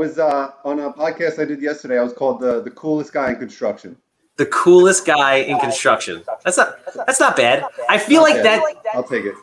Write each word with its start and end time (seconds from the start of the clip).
was 0.00 0.18
uh, 0.18 0.52
on 0.64 0.80
a 0.80 0.90
podcast 0.90 1.38
I 1.38 1.44
did 1.44 1.60
yesterday. 1.60 1.98
I 1.98 2.02
was 2.02 2.14
called 2.14 2.40
the 2.40 2.62
the 2.62 2.70
coolest 2.70 3.12
guy 3.12 3.30
in 3.32 3.36
construction. 3.36 3.96
The 4.36 4.46
coolest 4.46 5.04
guy 5.04 5.34
in 5.34 5.58
construction. 5.58 6.22
That's 6.42 6.56
not 6.56 6.78
that's 7.06 7.20
not 7.20 7.36
bad. 7.36 7.66
I 7.90 7.98
feel 7.98 8.22
like 8.22 8.42
that. 8.42 8.62
I'll 8.94 9.04
take 9.04 9.26
it. 9.26 9.34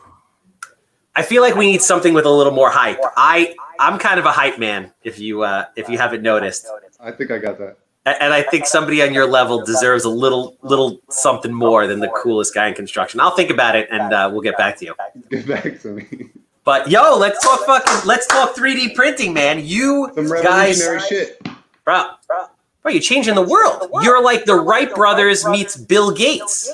I 1.14 1.22
feel 1.22 1.42
like 1.42 1.54
we 1.54 1.66
need 1.70 1.80
something 1.80 2.12
with 2.12 2.26
a 2.26 2.30
little 2.30 2.52
more 2.52 2.70
hype. 2.70 2.98
I 3.16 3.54
I'm 3.78 4.00
kind 4.00 4.18
of 4.18 4.26
a 4.26 4.32
hype 4.32 4.58
man. 4.58 4.92
If 5.04 5.20
you 5.20 5.42
uh, 5.42 5.66
if 5.76 5.88
you 5.88 5.96
haven't 5.96 6.22
noticed, 6.22 6.66
I 6.98 7.12
think 7.12 7.30
I 7.30 7.38
got 7.38 7.58
that. 7.58 7.78
And 8.04 8.32
I 8.32 8.42
think 8.42 8.66
somebody 8.66 9.02
on 9.02 9.14
your 9.14 9.28
level 9.28 9.64
deserves 9.64 10.04
a 10.04 10.08
little 10.08 10.56
little 10.62 11.00
something 11.08 11.52
more 11.52 11.86
than 11.86 12.00
the 12.00 12.08
coolest 12.08 12.52
guy 12.52 12.66
in 12.66 12.74
construction. 12.74 13.20
I'll 13.20 13.36
think 13.36 13.50
about 13.50 13.76
it 13.76 13.88
and 13.92 14.12
uh, 14.12 14.28
we'll 14.32 14.40
get 14.40 14.56
back 14.56 14.76
to 14.78 14.86
you. 14.86 14.94
Get 15.30 15.46
back 15.46 15.80
to 15.82 15.88
me. 15.88 16.30
But 16.68 16.90
yo, 16.90 17.16
let's 17.16 17.42
talk 17.42 17.64
fucking 17.64 18.06
let's 18.06 18.26
talk 18.26 18.54
3D 18.54 18.94
printing, 18.94 19.32
man. 19.32 19.64
You 19.64 20.12
Some 20.14 20.28
guys, 20.28 20.76
shit. 21.08 21.42
bro, 21.82 22.10
bro, 22.26 22.92
you're 22.92 23.00
changing 23.00 23.36
the 23.36 23.40
world. 23.40 23.88
You're 24.02 24.22
like 24.22 24.44
the 24.44 24.56
Wright 24.56 24.94
brothers 24.94 25.46
meets 25.46 25.78
Bill 25.78 26.10
Gates. 26.10 26.70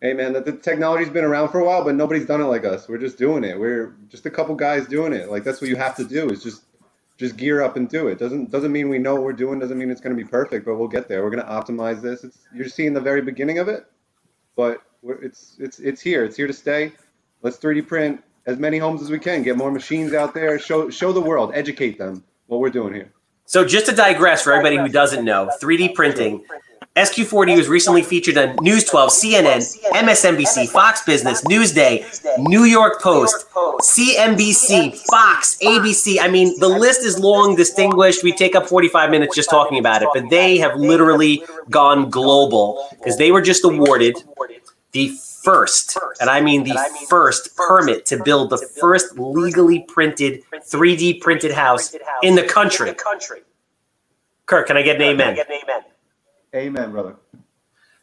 Hey 0.00 0.14
man, 0.14 0.32
the, 0.32 0.40
the 0.40 0.50
technology's 0.54 1.10
been 1.10 1.22
around 1.22 1.50
for 1.50 1.60
a 1.60 1.64
while, 1.64 1.84
but 1.84 1.94
nobody's 1.94 2.26
done 2.26 2.40
it 2.40 2.46
like 2.46 2.64
us. 2.64 2.88
We're 2.88 2.98
just 2.98 3.18
doing 3.18 3.44
it. 3.44 3.56
We're 3.56 3.94
just 4.08 4.26
a 4.26 4.30
couple 4.30 4.56
guys 4.56 4.88
doing 4.88 5.12
it. 5.12 5.30
Like 5.30 5.44
that's 5.44 5.60
what 5.60 5.70
you 5.70 5.76
have 5.76 5.94
to 5.98 6.04
do 6.04 6.28
is 6.30 6.42
just 6.42 6.64
just 7.18 7.36
gear 7.36 7.62
up 7.62 7.76
and 7.76 7.88
do 7.88 8.08
it. 8.08 8.18
Doesn't 8.18 8.50
doesn't 8.50 8.72
mean 8.72 8.88
we 8.88 8.98
know 8.98 9.14
what 9.14 9.22
we're 9.22 9.32
doing. 9.32 9.60
Doesn't 9.60 9.78
mean 9.78 9.90
it's 9.90 10.00
going 10.00 10.16
to 10.16 10.20
be 10.20 10.28
perfect, 10.28 10.66
but 10.66 10.74
we'll 10.74 10.88
get 10.88 11.06
there. 11.06 11.22
We're 11.22 11.30
going 11.30 11.46
to 11.46 11.48
optimize 11.48 12.02
this. 12.02 12.24
It's 12.24 12.38
you're 12.52 12.66
seeing 12.66 12.94
the 12.94 13.00
very 13.00 13.22
beginning 13.22 13.60
of 13.60 13.68
it, 13.68 13.86
but 14.56 14.82
we're, 15.02 15.22
it's 15.22 15.54
it's 15.60 15.78
it's 15.78 16.00
here. 16.00 16.24
It's 16.24 16.36
here 16.36 16.48
to 16.48 16.52
stay. 16.52 16.90
Let's 17.42 17.58
3D 17.58 17.86
print 17.86 18.24
as 18.46 18.58
many 18.58 18.78
homes 18.78 19.02
as 19.02 19.10
we 19.10 19.18
can. 19.18 19.42
Get 19.42 19.56
more 19.56 19.70
machines 19.70 20.14
out 20.14 20.34
there. 20.34 20.58
Show 20.58 20.90
show 20.90 21.12
the 21.12 21.20
world. 21.20 21.52
Educate 21.54 21.98
them 21.98 22.24
what 22.46 22.60
we're 22.60 22.70
doing 22.70 22.94
here. 22.94 23.12
So 23.46 23.64
just 23.64 23.86
to 23.86 23.92
digress 23.94 24.42
for 24.42 24.52
everybody 24.52 24.76
who 24.76 24.88
doesn't 24.88 25.24
know, 25.24 25.50
3D 25.60 25.94
printing. 25.94 26.44
SQ4D 26.94 27.56
was 27.56 27.68
recently 27.68 28.02
featured 28.02 28.36
on 28.36 28.54
News 28.60 28.84
12, 28.84 29.10
CNN, 29.10 29.78
MSNBC, 29.92 30.68
Fox 30.68 31.02
Business, 31.02 31.42
Newsday, 31.44 32.04
New 32.38 32.64
York 32.64 33.00
Post, 33.00 33.46
CNBC, 33.54 34.94
Fox, 35.06 35.56
ABC. 35.62 36.18
I 36.20 36.28
mean, 36.28 36.58
the 36.60 36.68
list 36.68 37.02
is 37.02 37.18
long, 37.18 37.56
distinguished. 37.56 38.22
We 38.22 38.32
take 38.32 38.54
up 38.54 38.66
45 38.66 39.10
minutes 39.10 39.34
just 39.34 39.48
talking 39.48 39.78
about 39.78 40.02
it, 40.02 40.10
but 40.12 40.28
they 40.28 40.58
have 40.58 40.78
literally 40.78 41.42
gone 41.70 42.10
global 42.10 42.86
because 42.98 43.16
they 43.16 43.32
were 43.32 43.40
just 43.40 43.64
awarded 43.64 44.16
the 44.92 45.16
first, 45.42 45.98
and 46.20 46.30
I 46.30 46.40
mean 46.40 46.64
the 46.64 46.78
first 47.08 47.56
permit 47.56 48.06
to 48.06 48.22
build 48.22 48.50
the 48.50 48.58
first 48.80 49.18
legally 49.18 49.80
printed 49.88 50.42
3D 50.52 51.20
printed 51.20 51.52
house 51.52 51.94
in 52.22 52.34
the 52.34 52.44
country. 52.44 52.94
Kirk, 54.46 54.66
can 54.66 54.76
I 54.76 54.82
get 54.82 54.96
an 54.96 55.02
amen? 55.02 55.38
Amen, 56.54 56.90
brother. 56.90 57.16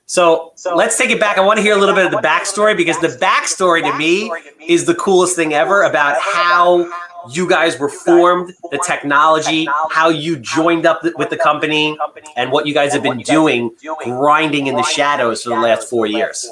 So 0.09 0.53
let's 0.75 0.97
take 0.97 1.11
it 1.11 1.19
back. 1.19 1.37
I 1.37 1.41
want 1.41 1.57
to 1.57 1.61
hear 1.61 1.75
a 1.75 1.79
little 1.79 1.93
bit 1.93 2.03
of 2.05 2.11
the 2.11 2.17
backstory 2.17 2.75
because 2.75 2.99
the 2.99 3.09
backstory 3.09 3.83
to 3.83 3.95
me 3.95 4.31
is 4.67 4.85
the 4.85 4.95
coolest 4.95 5.35
thing 5.35 5.53
ever 5.53 5.83
about 5.83 6.19
how 6.19 6.89
you 7.31 7.47
guys 7.47 7.77
were 7.77 7.89
formed, 7.89 8.51
the 8.71 8.81
technology, 8.83 9.67
how 9.91 10.09
you 10.09 10.35
joined 10.39 10.87
up 10.87 11.03
with 11.03 11.29
the 11.29 11.37
company, 11.37 11.95
and 12.35 12.51
what 12.51 12.65
you 12.65 12.73
guys 12.73 12.91
have 12.93 13.03
been 13.03 13.19
doing, 13.19 13.69
grinding 14.03 14.65
in 14.65 14.73
the 14.75 14.81
shadows 14.83 15.43
for 15.43 15.49
the 15.51 15.55
last 15.61 15.87
four 15.87 16.07
years. 16.07 16.49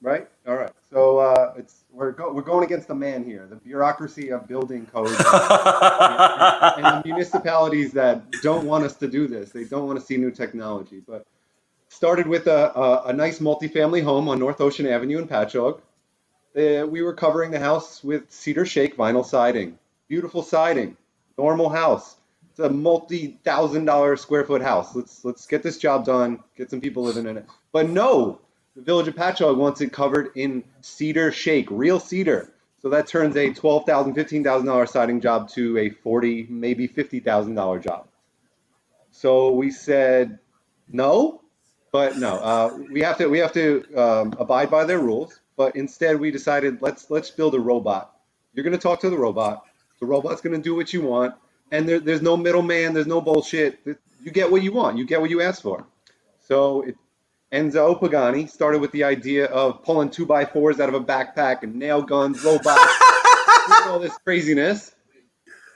Right? 0.00 0.28
All 0.46 0.54
right. 0.54 0.70
So 0.88 1.18
uh, 1.18 1.54
it's 1.56 1.80
we're 1.90 2.12
go- 2.12 2.32
we're 2.32 2.42
going 2.42 2.64
against 2.64 2.86
the 2.86 2.94
man 2.94 3.24
here, 3.24 3.46
the 3.50 3.56
bureaucracy 3.56 4.30
of 4.30 4.46
building 4.46 4.86
codes 4.86 5.10
and 5.18 6.84
the 6.86 7.02
municipalities 7.04 7.90
that 7.92 8.22
don't 8.42 8.66
want 8.66 8.84
us 8.84 8.94
to 8.96 9.08
do 9.08 9.26
this. 9.26 9.50
They 9.50 9.64
don't 9.64 9.86
want 9.88 9.98
to 9.98 10.04
see 10.04 10.16
new 10.16 10.30
technology. 10.30 11.02
But 11.06 11.26
started 11.94 12.26
with 12.26 12.48
a, 12.48 12.76
a, 12.76 13.02
a 13.06 13.12
nice 13.12 13.38
multifamily 13.38 14.02
home 14.02 14.28
on 14.28 14.40
North 14.40 14.60
Ocean 14.60 14.86
Avenue 14.86 15.18
in 15.18 15.28
Patchogue. 15.28 15.80
Uh, 16.56 16.86
we 16.86 17.02
were 17.02 17.14
covering 17.14 17.52
the 17.52 17.60
house 17.60 18.02
with 18.02 18.30
cedar 18.32 18.66
shake 18.66 18.96
vinyl 18.96 19.24
siding. 19.24 19.78
Beautiful 20.08 20.42
siding. 20.42 20.96
Normal 21.38 21.68
house. 21.68 22.16
It's 22.50 22.58
a 22.58 22.68
multi-thousand 22.68 23.84
dollar 23.84 24.16
square 24.16 24.44
foot 24.44 24.62
house. 24.62 24.94
Let's 24.94 25.24
let's 25.24 25.46
get 25.46 25.62
this 25.62 25.78
job 25.78 26.04
done. 26.04 26.40
Get 26.56 26.70
some 26.70 26.80
people 26.80 27.04
living 27.04 27.26
in 27.26 27.36
it. 27.36 27.46
But 27.72 27.88
no, 27.88 28.40
the 28.76 28.82
village 28.82 29.08
of 29.08 29.14
Patchogue 29.14 29.56
wants 29.56 29.80
it 29.80 29.92
covered 29.92 30.30
in 30.36 30.64
cedar 30.80 31.32
shake, 31.32 31.68
real 31.70 32.00
cedar. 32.00 32.52
So 32.82 32.90
that 32.90 33.06
turns 33.06 33.36
a 33.36 33.52
twelve 33.52 33.86
thousand, 33.86 34.14
fifteen 34.14 34.44
thousand 34.44 34.66
dollar 34.66 34.86
siding 34.86 35.20
job 35.20 35.48
to 35.50 35.78
a 35.78 35.90
forty, 35.90 36.46
maybe 36.48 36.86
fifty 36.86 37.20
thousand 37.20 37.54
dollar 37.54 37.78
job. 37.78 38.06
So 39.10 39.52
we 39.52 39.70
said 39.70 40.38
no, 40.88 41.40
but 41.94 42.16
no, 42.18 42.38
uh, 42.38 42.76
we 42.90 43.02
have 43.02 43.18
to 43.18 43.28
we 43.28 43.38
have 43.38 43.52
to 43.52 43.84
um, 43.96 44.34
abide 44.40 44.68
by 44.68 44.84
their 44.84 44.98
rules. 44.98 45.38
But 45.56 45.76
instead, 45.76 46.18
we 46.18 46.32
decided 46.32 46.82
let's 46.82 47.08
let's 47.08 47.30
build 47.30 47.54
a 47.54 47.60
robot. 47.60 48.16
You're 48.52 48.64
going 48.64 48.76
to 48.76 48.82
talk 48.82 48.98
to 49.02 49.10
the 49.10 49.16
robot. 49.16 49.64
The 50.00 50.06
robot's 50.06 50.40
going 50.40 50.56
to 50.56 50.60
do 50.60 50.74
what 50.74 50.92
you 50.92 51.02
want, 51.02 51.36
and 51.70 51.88
there, 51.88 52.00
there's 52.00 52.20
no 52.20 52.36
middleman. 52.36 52.94
There's 52.94 53.06
no 53.06 53.20
bullshit. 53.20 53.78
You 54.20 54.32
get 54.32 54.50
what 54.50 54.64
you 54.64 54.72
want. 54.72 54.98
You 54.98 55.06
get 55.06 55.20
what 55.20 55.30
you 55.30 55.40
ask 55.40 55.62
for. 55.62 55.86
So 56.40 56.82
it, 56.82 56.96
Enzo 57.52 57.96
Pagani 57.96 58.48
started 58.48 58.80
with 58.80 58.90
the 58.90 59.04
idea 59.04 59.44
of 59.44 59.84
pulling 59.84 60.10
two 60.10 60.26
by 60.26 60.46
fours 60.46 60.80
out 60.80 60.88
of 60.88 60.96
a 60.96 61.00
backpack 61.00 61.62
and 61.62 61.76
nail 61.76 62.02
guns, 62.02 62.42
robots, 62.42 62.92
all 63.86 64.00
this 64.00 64.18
craziness. 64.24 64.92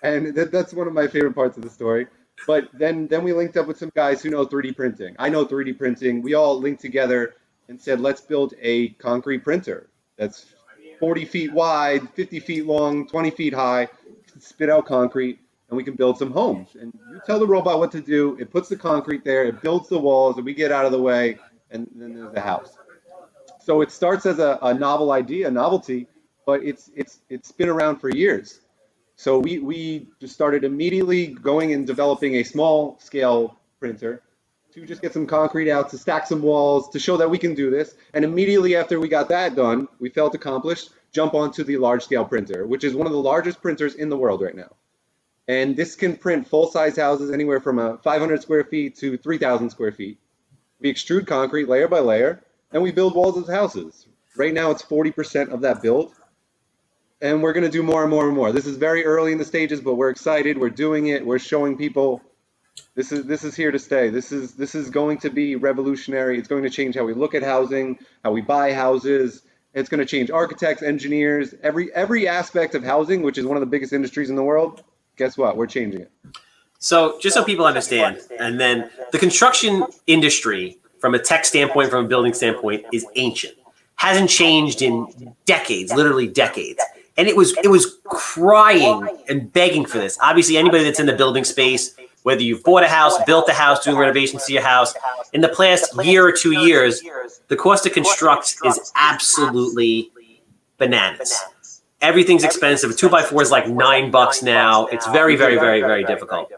And 0.02 0.34
that, 0.34 0.50
that's 0.50 0.74
one 0.74 0.88
of 0.88 0.92
my 0.92 1.06
favorite 1.06 1.34
parts 1.34 1.56
of 1.56 1.62
the 1.62 1.70
story. 1.70 2.08
But 2.46 2.68
then, 2.72 3.08
then 3.08 3.24
we 3.24 3.32
linked 3.32 3.56
up 3.56 3.66
with 3.66 3.78
some 3.78 3.92
guys 3.94 4.22
who 4.22 4.30
know 4.30 4.46
3D 4.46 4.76
printing. 4.76 5.16
I 5.18 5.28
know 5.28 5.44
3D 5.44 5.76
printing. 5.76 6.22
We 6.22 6.34
all 6.34 6.58
linked 6.58 6.80
together 6.80 7.34
and 7.68 7.80
said, 7.80 8.00
let's 8.00 8.20
build 8.20 8.54
a 8.60 8.90
concrete 8.90 9.40
printer 9.44 9.88
that's 10.16 10.46
40 11.00 11.24
feet 11.26 11.52
wide, 11.52 12.08
50 12.10 12.40
feet 12.40 12.66
long, 12.66 13.06
20 13.06 13.30
feet 13.30 13.54
high, 13.54 13.88
spit 14.38 14.70
out 14.70 14.86
concrete, 14.86 15.38
and 15.68 15.76
we 15.76 15.84
can 15.84 15.94
build 15.94 16.18
some 16.18 16.30
homes. 16.30 16.76
And 16.80 16.92
you 17.10 17.20
tell 17.26 17.38
the 17.38 17.46
robot 17.46 17.78
what 17.78 17.92
to 17.92 18.00
do. 18.00 18.36
It 18.40 18.50
puts 18.50 18.68
the 18.68 18.76
concrete 18.76 19.24
there, 19.24 19.44
it 19.44 19.62
builds 19.62 19.88
the 19.88 19.98
walls, 19.98 20.36
and 20.36 20.44
we 20.44 20.54
get 20.54 20.72
out 20.72 20.86
of 20.86 20.92
the 20.92 21.00
way, 21.00 21.38
and 21.70 21.86
then 21.94 22.14
there's 22.14 22.32
the 22.32 22.40
house. 22.40 22.76
So 23.60 23.82
it 23.82 23.92
starts 23.92 24.26
as 24.26 24.38
a, 24.38 24.58
a 24.62 24.74
novel 24.74 25.12
idea, 25.12 25.48
a 25.48 25.50
novelty, 25.50 26.08
but 26.46 26.64
it's 26.64 26.90
it's 26.96 27.20
it's 27.28 27.52
been 27.52 27.68
around 27.68 27.98
for 27.98 28.08
years. 28.08 28.60
So 29.18 29.40
we 29.40 29.58
we 29.58 30.06
just 30.20 30.32
started 30.32 30.62
immediately 30.62 31.26
going 31.26 31.72
and 31.72 31.84
developing 31.84 32.36
a 32.36 32.44
small 32.44 32.96
scale 33.00 33.58
printer 33.80 34.22
to 34.72 34.86
just 34.86 35.02
get 35.02 35.12
some 35.12 35.26
concrete 35.26 35.68
out, 35.72 35.90
to 35.90 35.98
stack 35.98 36.24
some 36.28 36.40
walls, 36.40 36.88
to 36.90 37.00
show 37.00 37.16
that 37.16 37.28
we 37.28 37.36
can 37.36 37.52
do 37.52 37.68
this. 37.68 37.96
And 38.14 38.24
immediately 38.24 38.76
after 38.76 39.00
we 39.00 39.08
got 39.08 39.28
that 39.30 39.56
done, 39.56 39.88
we 39.98 40.08
felt 40.08 40.36
accomplished, 40.36 40.90
jump 41.10 41.34
onto 41.34 41.64
the 41.64 41.78
large 41.78 42.04
scale 42.04 42.24
printer, 42.24 42.64
which 42.64 42.84
is 42.84 42.94
one 42.94 43.08
of 43.08 43.12
the 43.12 43.18
largest 43.18 43.60
printers 43.60 43.96
in 43.96 44.08
the 44.08 44.16
world 44.16 44.40
right 44.40 44.54
now. 44.54 44.76
And 45.48 45.76
this 45.76 45.96
can 45.96 46.16
print 46.16 46.46
full 46.46 46.70
size 46.70 46.96
houses 46.96 47.32
anywhere 47.32 47.60
from 47.60 47.80
a 47.80 47.98
500 47.98 48.40
square 48.40 48.62
feet 48.62 48.94
to 48.98 49.18
3,000 49.18 49.70
square 49.70 49.90
feet. 49.90 50.18
We 50.78 50.94
extrude 50.94 51.26
concrete 51.26 51.68
layer 51.68 51.88
by 51.88 51.98
layer, 51.98 52.40
and 52.70 52.84
we 52.84 52.92
build 52.92 53.16
walls 53.16 53.36
as 53.36 53.52
houses. 53.52 54.06
Right 54.36 54.54
now, 54.54 54.70
it's 54.70 54.84
40% 54.84 55.48
of 55.48 55.62
that 55.62 55.82
build, 55.82 56.14
and 57.20 57.42
we're 57.42 57.52
going 57.52 57.64
to 57.64 57.70
do 57.70 57.82
more 57.82 58.02
and 58.02 58.10
more 58.10 58.26
and 58.26 58.36
more. 58.36 58.52
This 58.52 58.66
is 58.66 58.76
very 58.76 59.04
early 59.04 59.32
in 59.32 59.38
the 59.38 59.44
stages, 59.44 59.80
but 59.80 59.94
we're 59.94 60.10
excited. 60.10 60.58
We're 60.58 60.70
doing 60.70 61.08
it. 61.08 61.24
We're 61.24 61.38
showing 61.38 61.76
people 61.76 62.22
this 62.94 63.12
is 63.12 63.24
this 63.24 63.44
is 63.44 63.54
here 63.56 63.70
to 63.70 63.78
stay. 63.78 64.08
This 64.08 64.32
is 64.32 64.54
this 64.54 64.74
is 64.74 64.90
going 64.90 65.18
to 65.18 65.30
be 65.30 65.56
revolutionary. 65.56 66.38
It's 66.38 66.48
going 66.48 66.62
to 66.62 66.70
change 66.70 66.94
how 66.94 67.04
we 67.04 67.14
look 67.14 67.34
at 67.34 67.42
housing, 67.42 67.98
how 68.24 68.32
we 68.32 68.40
buy 68.40 68.72
houses. 68.72 69.42
It's 69.74 69.88
going 69.88 70.00
to 70.00 70.06
change 70.06 70.30
architects, 70.30 70.82
engineers, 70.82 71.54
every 71.62 71.92
every 71.94 72.28
aspect 72.28 72.74
of 72.74 72.84
housing, 72.84 73.22
which 73.22 73.38
is 73.38 73.46
one 73.46 73.56
of 73.56 73.60
the 73.60 73.66
biggest 73.66 73.92
industries 73.92 74.30
in 74.30 74.36
the 74.36 74.42
world. 74.42 74.82
Guess 75.16 75.36
what? 75.36 75.56
We're 75.56 75.66
changing 75.66 76.02
it. 76.02 76.12
So, 76.80 77.18
just 77.20 77.34
so 77.34 77.44
people 77.44 77.66
understand, 77.66 78.20
and 78.38 78.60
then 78.60 78.88
the 79.10 79.18
construction 79.18 79.84
industry, 80.06 80.78
from 81.00 81.14
a 81.14 81.18
tech 81.18 81.44
standpoint, 81.44 81.90
from 81.90 82.04
a 82.04 82.08
building 82.08 82.32
standpoint, 82.32 82.84
is 82.92 83.04
ancient. 83.16 83.54
Hasn't 83.96 84.30
changed 84.30 84.80
in 84.80 85.34
decades, 85.44 85.92
literally 85.92 86.28
decades. 86.28 86.80
And 87.18 87.28
it 87.28 87.36
was 87.36 87.54
it 87.64 87.68
was 87.68 87.98
crying 88.04 89.06
and 89.28 89.52
begging 89.52 89.84
for 89.84 89.98
this. 89.98 90.16
Obviously, 90.22 90.56
anybody 90.56 90.84
that's 90.84 91.00
in 91.00 91.06
the 91.06 91.16
building 91.16 91.44
space, 91.44 91.94
whether 92.22 92.42
you've 92.42 92.62
bought 92.62 92.84
a 92.84 92.88
house, 92.88 93.22
built 93.24 93.48
a 93.48 93.52
house, 93.52 93.84
doing 93.84 93.98
renovations 93.98 94.44
to 94.46 94.52
your 94.52 94.62
house, 94.62 94.94
in 95.32 95.40
the 95.40 95.48
past 95.48 95.92
year 96.04 96.26
or 96.26 96.32
two 96.32 96.52
years, 96.52 97.02
the 97.48 97.56
cost 97.56 97.82
to 97.84 97.90
construct 97.90 98.56
is 98.64 98.92
absolutely 98.94 100.10
bananas. 100.78 101.44
Everything's 102.00 102.44
expensive. 102.44 102.90
A 102.90 102.94
two 102.94 103.08
by 103.08 103.22
four 103.22 103.42
is 103.42 103.50
like 103.50 103.68
nine 103.68 104.12
bucks 104.12 104.42
now. 104.42 104.86
It's 104.86 105.06
very, 105.08 105.34
very, 105.34 105.56
very, 105.56 105.80
very 105.80 106.04
difficult. 106.04 106.52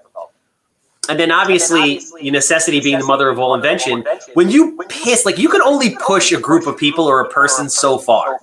And 1.08 1.18
then 1.18 1.32
obviously, 1.32 2.02
your 2.20 2.32
necessity 2.32 2.80
being 2.80 2.98
the 2.98 3.06
mother 3.06 3.30
of 3.30 3.38
all 3.38 3.54
invention. 3.54 4.04
When 4.34 4.50
you 4.50 4.78
piss, 4.90 5.24
like 5.24 5.38
you 5.38 5.48
can 5.48 5.62
only 5.62 5.96
push 5.96 6.30
a 6.32 6.38
group 6.38 6.66
of 6.66 6.76
people 6.76 7.06
or 7.06 7.20
a 7.22 7.28
person 7.28 7.70
so 7.70 7.98
far. 7.98 8.38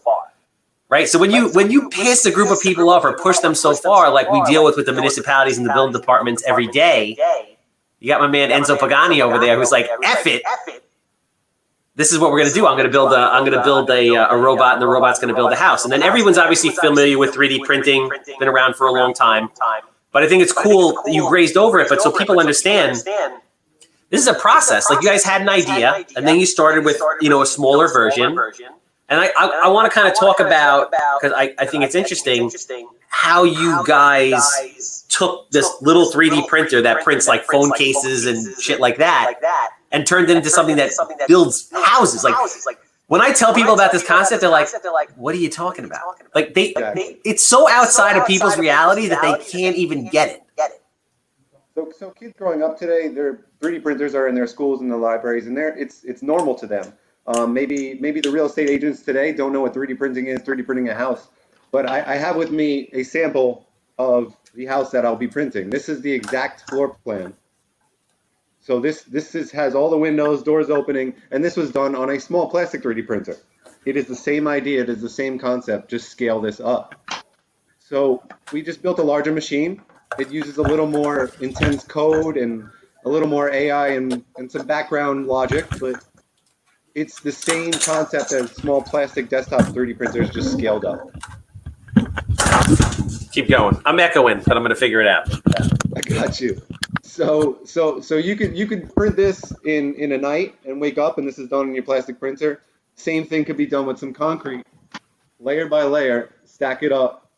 Right? 0.89 1.07
So 1.07 1.19
when 1.19 1.31
you 1.31 1.49
when 1.53 1.71
you 1.71 1.89
piss 1.89 2.25
a 2.25 2.31
group 2.31 2.49
of 2.49 2.61
people 2.61 2.89
off 2.89 3.03
or 3.03 3.13
push 3.17 3.39
them 3.39 3.55
so 3.55 3.73
far, 3.73 4.11
like 4.11 4.31
we 4.31 4.41
deal 4.43 4.63
with 4.63 4.77
with 4.77 4.85
the 4.85 4.93
municipalities 4.93 5.57
and 5.57 5.65
the 5.67 5.73
building 5.73 5.99
departments 5.99 6.43
every 6.45 6.67
day, 6.67 7.15
you 7.99 8.07
got 8.07 8.21
my 8.21 8.27
man 8.27 8.49
Enzo 8.49 8.77
Pagani 8.77 9.21
over 9.21 9.39
there 9.39 9.57
who's 9.57 9.71
like, 9.71 9.87
"F 10.03 10.25
it." 10.27 10.43
This 11.95 12.11
is 12.13 12.19
what 12.19 12.29
we're 12.29 12.37
going 12.37 12.49
to 12.49 12.53
do. 12.53 12.67
I'm 12.67 12.75
going 12.75 12.85
to 12.85 12.91
build 12.91 13.11
a. 13.11 13.17
I'm 13.17 13.43
going 13.43 13.57
to 13.57 13.63
build 13.63 13.89
uh, 13.89 13.93
a, 13.93 14.13
a 14.29 14.37
robot, 14.37 14.73
and 14.73 14.81
the 14.83 14.87
robot's 14.87 15.17
going 15.19 15.29
to 15.29 15.35
build 15.35 15.51
a 15.51 15.55
house. 15.55 15.83
And 15.83 15.91
then 15.91 16.03
everyone's 16.03 16.37
obviously 16.37 16.69
familiar 16.69 17.17
with 17.17 17.33
3D 17.33 17.63
printing, 17.63 18.07
been 18.37 18.47
around 18.47 18.75
for 18.75 18.85
a 18.85 18.91
long 18.91 19.15
time. 19.15 19.49
But 20.11 20.21
I 20.23 20.27
think 20.27 20.43
it's 20.43 20.53
cool 20.53 20.93
that 21.05 21.11
you 21.11 21.27
grazed 21.27 21.57
over 21.57 21.79
it. 21.79 21.89
But 21.89 22.01
so 22.03 22.11
people 22.11 22.39
understand, 22.39 22.97
this 24.09 24.21
is 24.21 24.27
a 24.27 24.35
process. 24.35 24.89
Like 24.91 25.01
you 25.01 25.09
guys 25.09 25.23
had 25.23 25.41
an 25.41 25.49
idea, 25.49 26.05
and 26.15 26.27
then 26.27 26.39
you 26.39 26.45
started 26.45 26.85
with 26.85 27.01
you 27.19 27.29
know 27.29 27.41
a 27.41 27.47
smaller 27.47 27.87
version. 27.91 28.37
And 29.09 29.21
I, 29.21 29.27
I, 29.37 29.61
I 29.65 29.67
want 29.69 29.89
to 29.91 29.95
kind 29.95 30.07
of 30.07 30.19
talk 30.19 30.39
about 30.39 30.91
because 30.91 31.33
I, 31.35 31.53
I 31.57 31.65
think 31.65 31.83
it's 31.83 31.95
interesting 31.95 32.49
how 33.07 33.43
you 33.43 33.83
guys 33.85 35.05
took 35.09 35.49
this 35.51 35.81
little 35.81 36.11
3D 36.11 36.47
printer 36.47 36.81
that 36.81 37.03
prints 37.03 37.27
like 37.27 37.45
phone 37.45 37.71
cases 37.73 38.25
and 38.25 38.61
shit 38.61 38.79
like 38.79 38.97
that 38.97 39.33
and 39.91 40.05
turned 40.05 40.29
it 40.29 40.37
into 40.37 40.49
something 40.49 40.75
that 40.75 40.91
builds 41.27 41.69
houses. 41.73 42.23
Like 42.23 42.35
when 43.07 43.21
I 43.21 43.31
tell 43.31 43.53
people 43.53 43.73
about 43.73 43.91
this 43.93 44.05
concept, 44.05 44.41
they're 44.41 44.49
like, 44.49 44.69
"What 45.15 45.33
are 45.33 45.37
you 45.37 45.49
talking 45.49 45.85
about?" 45.85 46.01
Like 46.35 46.53
they, 46.53 46.73
it's 47.23 47.45
so 47.45 47.69
outside 47.69 48.17
of 48.17 48.27
people's 48.27 48.57
reality 48.57 49.07
that 49.07 49.21
they 49.21 49.43
can't 49.45 49.77
even 49.77 50.09
get 50.09 50.29
it. 50.29 50.43
So, 51.75 51.91
so 51.97 52.09
kids 52.09 52.33
growing 52.37 52.63
up 52.63 52.77
today, 52.77 53.07
their 53.07 53.45
3D 53.61 53.83
printers 53.83 54.15
are 54.15 54.27
in 54.27 54.33
their 54.33 54.47
schools 54.47 54.81
and 54.81 54.91
the 54.91 54.97
libraries, 54.97 55.45
and 55.47 55.55
they're 55.55 55.77
it's 55.77 56.03
it's 56.03 56.21
normal 56.21 56.55
to 56.55 56.67
them. 56.67 56.91
Um, 57.27 57.53
maybe 57.53 57.97
maybe 57.99 58.21
the 58.21 58.31
real 58.31 58.45
estate 58.45 58.69
agents 58.69 59.01
today 59.01 59.33
don't 59.33 59.51
know 59.51 59.61
what 59.61 59.73
3D 59.73 59.97
printing 59.97 60.27
is, 60.27 60.39
3D 60.39 60.65
printing 60.65 60.89
a 60.89 60.95
house. 60.95 61.27
But 61.71 61.89
I, 61.89 62.13
I 62.13 62.15
have 62.15 62.37
with 62.37 62.51
me 62.51 62.89
a 62.93 63.03
sample 63.03 63.67
of 63.97 64.35
the 64.53 64.65
house 64.65 64.91
that 64.91 65.05
I'll 65.05 65.17
be 65.17 65.27
printing. 65.27 65.69
This 65.69 65.89
is 65.89 66.01
the 66.01 66.11
exact 66.11 66.69
floor 66.69 66.95
plan. 67.03 67.33
So 68.61 68.79
this 68.79 69.03
this 69.03 69.35
is, 69.35 69.51
has 69.51 69.75
all 69.75 69.89
the 69.89 69.97
windows, 69.97 70.43
doors 70.43 70.69
opening, 70.69 71.15
and 71.31 71.43
this 71.43 71.57
was 71.57 71.71
done 71.71 71.95
on 71.95 72.09
a 72.09 72.19
small 72.19 72.49
plastic 72.49 72.83
3D 72.83 73.05
printer. 73.05 73.37
It 73.85 73.95
is 73.95 74.07
the 74.07 74.15
same 74.15 74.47
idea, 74.47 74.81
it 74.81 74.89
is 74.89 75.01
the 75.01 75.09
same 75.09 75.39
concept, 75.39 75.89
just 75.89 76.09
scale 76.09 76.41
this 76.41 76.59
up. 76.59 76.95
So 77.79 78.21
we 78.51 78.61
just 78.61 78.81
built 78.81 78.99
a 78.99 79.03
larger 79.03 79.31
machine. 79.31 79.81
It 80.19 80.29
uses 80.29 80.57
a 80.57 80.61
little 80.61 80.87
more 80.87 81.31
intense 81.39 81.85
code 81.85 82.35
and 82.35 82.69
a 83.05 83.09
little 83.09 83.29
more 83.29 83.49
AI 83.49 83.89
and, 83.89 84.25
and 84.35 84.51
some 84.51 84.67
background 84.67 85.27
logic, 85.27 85.65
but 85.79 86.03
it's 86.97 87.19
the 87.19 87.31
same 87.31 87.71
concept 87.71 88.31
as 88.31 88.49
small 88.53 88.81
plastic 88.81 89.29
desktop 89.29 89.61
3D 89.61 89.95
printers, 89.95 90.31
just 90.31 90.51
scaled 90.51 90.83
up. 90.83 91.11
Keep 93.31 93.49
going. 93.49 93.79
I'm 93.85 93.99
echoing, 93.99 94.41
but 94.43 94.57
I'm 94.57 94.63
going 94.63 94.69
to 94.69 94.75
figure 94.75 94.99
it 94.99 95.07
out. 95.07 95.29
I 95.95 96.01
got 96.01 96.41
you. 96.41 96.59
So, 97.03 97.59
so, 97.65 98.01
so 98.01 98.17
you 98.17 98.35
could 98.35 98.57
you 98.57 98.65
could 98.65 98.93
print 98.95 99.15
this 99.15 99.53
in 99.63 99.93
in 99.93 100.11
a 100.11 100.17
night 100.17 100.55
and 100.65 100.81
wake 100.81 100.97
up, 100.97 101.19
and 101.19 101.27
this 101.27 101.37
is 101.37 101.47
done 101.49 101.67
in 101.67 101.75
your 101.75 101.83
plastic 101.83 102.19
printer. 102.19 102.61
Same 102.95 103.25
thing 103.25 103.45
could 103.45 103.57
be 103.57 103.67
done 103.67 103.85
with 103.85 103.99
some 103.99 104.11
concrete, 104.11 104.65
layer 105.39 105.67
by 105.67 105.83
layer, 105.83 106.33
stack 106.45 106.81
it 106.81 106.91
up, 106.91 107.29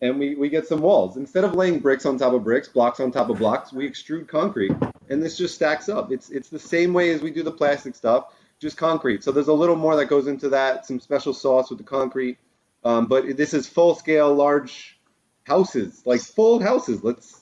and 0.00 0.18
we, 0.18 0.34
we 0.34 0.48
get 0.48 0.66
some 0.66 0.80
walls. 0.80 1.18
Instead 1.18 1.44
of 1.44 1.54
laying 1.54 1.78
bricks 1.78 2.06
on 2.06 2.16
top 2.16 2.32
of 2.32 2.42
bricks, 2.42 2.68
blocks 2.68 3.00
on 3.00 3.12
top 3.12 3.28
of 3.28 3.38
blocks, 3.38 3.70
we 3.70 3.88
extrude 3.88 4.28
concrete, 4.28 4.72
and 5.10 5.22
this 5.22 5.36
just 5.36 5.54
stacks 5.54 5.90
up. 5.90 6.10
It's 6.10 6.30
it's 6.30 6.48
the 6.48 6.58
same 6.58 6.94
way 6.94 7.10
as 7.10 7.20
we 7.20 7.30
do 7.30 7.42
the 7.42 7.52
plastic 7.52 7.94
stuff 7.94 8.32
just 8.62 8.78
concrete. 8.78 9.22
So 9.22 9.32
there's 9.32 9.48
a 9.48 9.52
little 9.52 9.76
more 9.76 9.96
that 9.96 10.06
goes 10.06 10.26
into 10.26 10.48
that, 10.50 10.86
some 10.86 11.00
special 11.00 11.34
sauce 11.34 11.68
with 11.68 11.78
the 11.78 11.84
concrete. 11.84 12.38
Um, 12.84 13.06
but 13.06 13.36
this 13.36 13.52
is 13.52 13.68
full 13.68 13.94
scale, 13.94 14.34
large 14.34 14.98
houses, 15.44 16.02
like 16.06 16.20
full 16.20 16.62
houses. 16.62 17.04
Let's. 17.04 17.40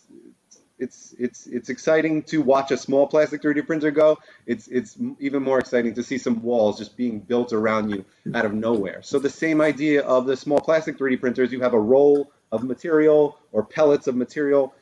It's 0.79 1.15
it's 1.19 1.47
it's 1.47 1.69
exciting 1.69 2.23
to 2.23 2.41
watch 2.41 2.71
a 2.71 2.77
small 2.79 3.07
plastic 3.07 3.43
3D 3.43 3.67
printer 3.67 3.91
go. 3.91 4.19
It's 4.47 4.67
it's 4.67 4.97
even 5.19 5.43
more 5.43 5.59
exciting 5.59 5.93
to 5.93 6.03
see 6.03 6.17
some 6.17 6.43
walls 6.43 6.79
just 6.79 6.97
being 6.97 7.21
built 7.21 7.53
around 7.53 7.91
you 7.91 8.07
out 8.35 8.47
of 8.47 8.55
nowhere. 8.55 9.03
So 9.03 9.19
the 9.19 9.29
same 9.29 9.61
idea 9.61 10.01
of 10.01 10.25
the 10.25 10.39
small 10.39 10.59
plastic 10.59 10.97
3D 10.97 11.21
printers, 11.21 11.53
you 11.53 11.61
have 11.61 11.75
a 11.75 11.79
roll 11.79 12.33
of 12.51 12.65
material 12.65 13.39
or 13.53 13.63
pellets 13.63 14.07
of 14.07 14.17
material. 14.17 14.73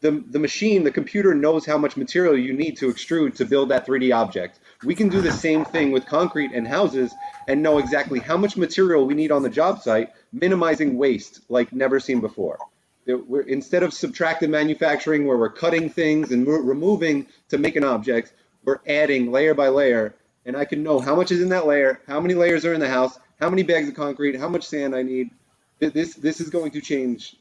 The, 0.00 0.22
the 0.30 0.38
machine, 0.38 0.84
the 0.84 0.90
computer 0.90 1.34
knows 1.34 1.64
how 1.64 1.78
much 1.78 1.96
material 1.96 2.36
you 2.36 2.52
need 2.52 2.76
to 2.78 2.92
extrude 2.92 3.34
to 3.36 3.44
build 3.44 3.70
that 3.70 3.86
3D 3.86 4.14
object. 4.14 4.58
We 4.84 4.94
can 4.94 5.08
do 5.08 5.20
the 5.20 5.32
same 5.32 5.64
thing 5.64 5.90
with 5.90 6.06
concrete 6.06 6.52
and 6.52 6.66
houses 6.66 7.14
and 7.48 7.62
know 7.62 7.78
exactly 7.78 8.20
how 8.20 8.36
much 8.36 8.56
material 8.56 9.06
we 9.06 9.14
need 9.14 9.32
on 9.32 9.42
the 9.42 9.48
job 9.48 9.80
site, 9.80 10.10
minimizing 10.32 10.98
waste 10.98 11.40
like 11.48 11.72
never 11.72 11.98
seen 11.98 12.20
before. 12.20 12.58
We're, 13.06 13.42
instead 13.42 13.82
of 13.82 13.90
subtractive 13.90 14.50
manufacturing 14.50 15.26
where 15.26 15.38
we're 15.38 15.50
cutting 15.50 15.88
things 15.88 16.32
and 16.32 16.46
removing 16.46 17.28
to 17.48 17.58
make 17.58 17.76
an 17.76 17.84
object, 17.84 18.32
we're 18.64 18.80
adding 18.86 19.30
layer 19.30 19.54
by 19.54 19.68
layer. 19.68 20.14
And 20.44 20.56
I 20.56 20.64
can 20.64 20.82
know 20.82 20.98
how 20.98 21.14
much 21.14 21.30
is 21.30 21.40
in 21.40 21.48
that 21.50 21.66
layer, 21.66 22.00
how 22.06 22.20
many 22.20 22.34
layers 22.34 22.64
are 22.64 22.74
in 22.74 22.80
the 22.80 22.88
house, 22.88 23.18
how 23.40 23.48
many 23.48 23.62
bags 23.62 23.88
of 23.88 23.94
concrete, 23.94 24.36
how 24.36 24.48
much 24.48 24.66
sand 24.66 24.94
I 24.94 25.02
need. 25.02 25.30
This, 25.78 26.14
this 26.14 26.40
is 26.40 26.50
going 26.50 26.72
to 26.72 26.80
change 26.80 27.36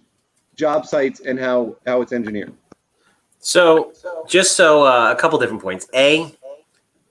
job 0.55 0.85
sites 0.85 1.21
and 1.21 1.39
how, 1.39 1.75
how 1.85 2.01
it's 2.01 2.13
engineered. 2.13 2.53
So, 3.39 3.93
just 4.27 4.55
so 4.55 4.83
uh, 4.83 5.11
a 5.11 5.15
couple 5.15 5.37
different 5.37 5.61
points. 5.61 5.87
A, 5.93 6.33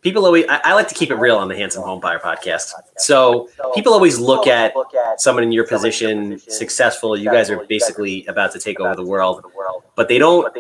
people 0.05 0.27
always 0.27 0.45
I, 0.49 0.61
I, 0.65 0.75
like 0.75 0.89
to 0.89 0.95
keep 0.95 1.11
it 1.11 1.17
real 1.17 1.37
on 1.37 1.49
the 1.49 1.57
handsome 1.57 1.83
home 1.83 1.99
buyer 1.99 2.19
podcast 2.19 2.73
so 2.99 3.49
people 3.75 3.93
always 3.93 4.19
look 4.19 4.47
at 4.47 4.75
someone 5.17 5.43
in 5.43 5.51
your 5.51 5.67
position 5.67 6.39
successful 6.39 7.17
you 7.17 7.31
guys 7.31 7.51
are 7.51 7.65
basically 7.67 8.25
about 8.27 8.53
to 8.53 8.61
take 8.61 8.79
over 8.79 8.95
the 8.95 9.03
world 9.03 9.43
but 9.97 10.09
they 10.09 10.19
don't 10.19 10.55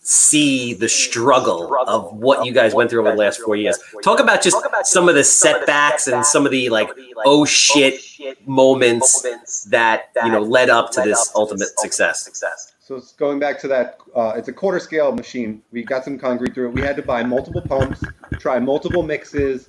see 0.00 0.74
the 0.74 0.88
struggle 0.88 1.74
of 1.86 2.12
what 2.14 2.46
you 2.46 2.52
guys 2.52 2.74
went 2.74 2.88
through 2.88 3.00
over 3.00 3.10
the 3.10 3.16
last 3.16 3.40
four 3.40 3.56
years 3.56 3.78
talk 4.02 4.20
about 4.20 4.42
just 4.42 4.56
some 4.84 5.08
of 5.08 5.14
the 5.14 5.24
setbacks 5.24 6.06
and 6.06 6.24
some 6.24 6.46
of 6.46 6.52
the 6.52 6.70
like 6.70 6.88
oh 7.26 7.44
shit 7.44 8.00
moments 8.46 9.64
that 9.64 10.10
you 10.24 10.30
know 10.30 10.40
led 10.40 10.70
up 10.70 10.90
to 10.90 11.00
this 11.02 11.30
ultimate 11.34 11.68
success 11.78 12.72
so 12.88 12.96
it's 12.96 13.12
going 13.12 13.38
back 13.38 13.60
to 13.60 13.68
that. 13.68 13.98
Uh, 14.16 14.32
it's 14.34 14.48
a 14.48 14.52
quarter 14.52 14.80
scale 14.80 15.12
machine. 15.12 15.60
We 15.72 15.82
got 15.82 16.04
some 16.04 16.18
concrete 16.18 16.54
through 16.54 16.70
it. 16.70 16.72
We 16.72 16.80
had 16.80 16.96
to 16.96 17.02
buy 17.02 17.22
multiple 17.22 17.60
pumps, 17.60 18.02
try 18.38 18.58
multiple 18.60 19.02
mixes. 19.02 19.68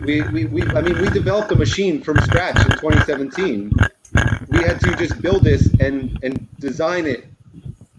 We, 0.00 0.22
we, 0.22 0.46
we 0.46 0.62
I 0.62 0.80
mean, 0.80 0.98
we 1.02 1.10
developed 1.10 1.52
a 1.52 1.54
machine 1.54 2.00
from 2.00 2.18
scratch 2.22 2.56
in 2.56 2.70
2017. 2.78 3.72
We 4.48 4.62
had 4.62 4.80
to 4.80 4.96
just 4.96 5.20
build 5.20 5.44
this 5.44 5.68
and 5.80 6.18
and 6.22 6.48
design 6.60 7.04
it 7.04 7.26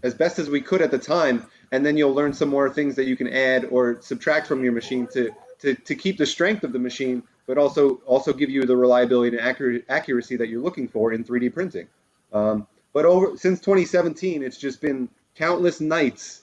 as 0.06 0.14
best 0.14 0.38
as 0.38 0.48
we 0.48 0.60
could 0.60 0.80
at 0.80 0.90
the 0.90 0.98
time, 0.98 1.44
and 1.72 1.84
then 1.84 1.96
you'll 1.96 2.14
learn 2.14 2.32
some 2.32 2.48
more 2.48 2.70
things 2.70 2.94
that 2.94 3.06
you 3.06 3.16
can 3.16 3.28
add 3.28 3.66
or 3.66 4.00
subtract 4.00 4.46
from 4.46 4.62
your 4.62 4.72
machine 4.72 5.06
to 5.08 5.32
to, 5.58 5.74
to 5.74 5.94
keep 5.94 6.18
the 6.18 6.26
strength 6.26 6.64
of 6.64 6.72
the 6.72 6.78
machine, 6.78 7.22
but 7.46 7.58
also 7.58 7.96
also 8.06 8.32
give 8.32 8.50
you 8.50 8.64
the 8.64 8.76
reliability 8.76 9.36
and 9.36 9.82
accuracy 9.88 10.36
that 10.36 10.48
you're 10.48 10.62
looking 10.62 10.88
for 10.88 11.12
in 11.12 11.24
3D 11.24 11.52
printing. 11.52 11.88
Um, 12.32 12.66
but 12.92 13.04
over 13.04 13.36
since 13.36 13.60
2017, 13.60 14.42
it's 14.42 14.58
just 14.58 14.80
been 14.80 15.08
countless 15.34 15.80
nights, 15.80 16.42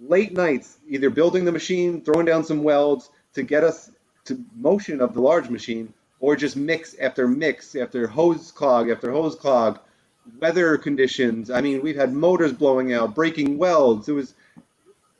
late 0.00 0.32
nights, 0.32 0.78
either 0.88 1.10
building 1.10 1.44
the 1.44 1.52
machine, 1.52 2.00
throwing 2.00 2.26
down 2.26 2.44
some 2.44 2.62
welds 2.62 3.10
to 3.34 3.42
get 3.42 3.64
us 3.64 3.90
to 4.26 4.42
motion 4.56 5.00
of 5.00 5.14
the 5.14 5.20
large 5.20 5.50
machine, 5.50 5.92
or 6.20 6.36
just 6.36 6.56
mix 6.56 6.94
after 6.98 7.28
mix 7.28 7.76
after 7.76 8.06
hose 8.06 8.50
clog 8.50 8.90
after 8.90 9.10
hose 9.10 9.36
clog, 9.36 9.78
weather 10.40 10.76
conditions. 10.78 11.50
I 11.50 11.60
mean, 11.60 11.82
we've 11.82 11.96
had 11.96 12.12
motors 12.12 12.52
blowing 12.52 12.92
out, 12.92 13.14
breaking 13.14 13.58
welds. 13.58 14.08
It 14.08 14.12
was 14.12 14.34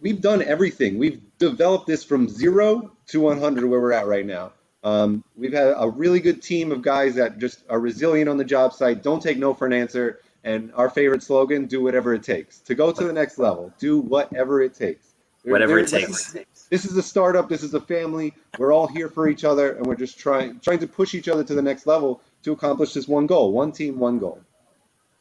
we've 0.01 0.21
done 0.21 0.43
everything. 0.43 0.99
We've 0.99 1.21
developed 1.39 1.87
this 1.87 2.05
from 2.05 2.29
zero 2.29 2.93
to 3.09 3.21
100 3.21 3.65
where 3.65 3.81
we're 3.81 3.93
at 3.93 4.07
right 4.07 4.27
now. 4.27 4.53
Um, 4.83 5.25
we've 5.35 5.53
had 5.53 5.75
a 5.77 5.89
really 5.89 6.21
good 6.21 6.43
team 6.43 6.71
of 6.71 6.83
guys 6.83 7.15
that 7.15 7.39
just 7.39 7.61
are 7.71 7.81
resilient 7.81 8.29
on 8.29 8.37
the 8.37 8.45
job 8.45 8.75
site, 8.75 9.03
don't 9.03 9.23
take 9.23 9.39
no 9.39 9.55
for 9.55 9.67
an 9.67 9.73
answer, 9.73 10.21
and 10.45 10.73
our 10.75 10.91
favorite 10.91 11.23
slogan, 11.23 11.65
do 11.65 11.83
whatever 11.83 12.13
it 12.13 12.23
takes. 12.23 12.59
To 12.61 12.75
go 12.75 12.93
to 12.93 13.05
the 13.05 13.13
next 13.13 13.39
level, 13.39 13.73
do 13.79 13.99
whatever 13.99 14.61
it 14.61 14.75
takes. 14.75 15.15
Whatever 15.43 15.79
it 15.79 15.89
takes. 15.89 16.37
This 16.71 16.85
is 16.85 16.97
a 16.97 17.03
startup, 17.03 17.49
this 17.49 17.63
is 17.63 17.73
a 17.75 17.81
family. 17.81 18.35
We're 18.59 18.73
all 18.73 18.87
here 18.87 19.09
for 19.09 19.29
each 19.29 19.45
other 19.45 19.73
and 19.73 19.87
we're 19.87 19.97
just 19.97 20.19
trying 20.19 20.61
trying 20.61 20.79
to 20.81 20.87
push 20.87 21.15
each 21.15 21.29
other 21.29 21.45
to 21.45 21.55
the 21.55 21.63
next 21.63 21.87
level 21.87 22.23
to 22.45 22.53
accomplish 22.53 22.95
this 22.95 23.09
one 23.09 23.27
goal. 23.27 23.53
One 23.53 23.73
team, 23.73 23.99
one 23.99 24.19
goal. 24.19 24.41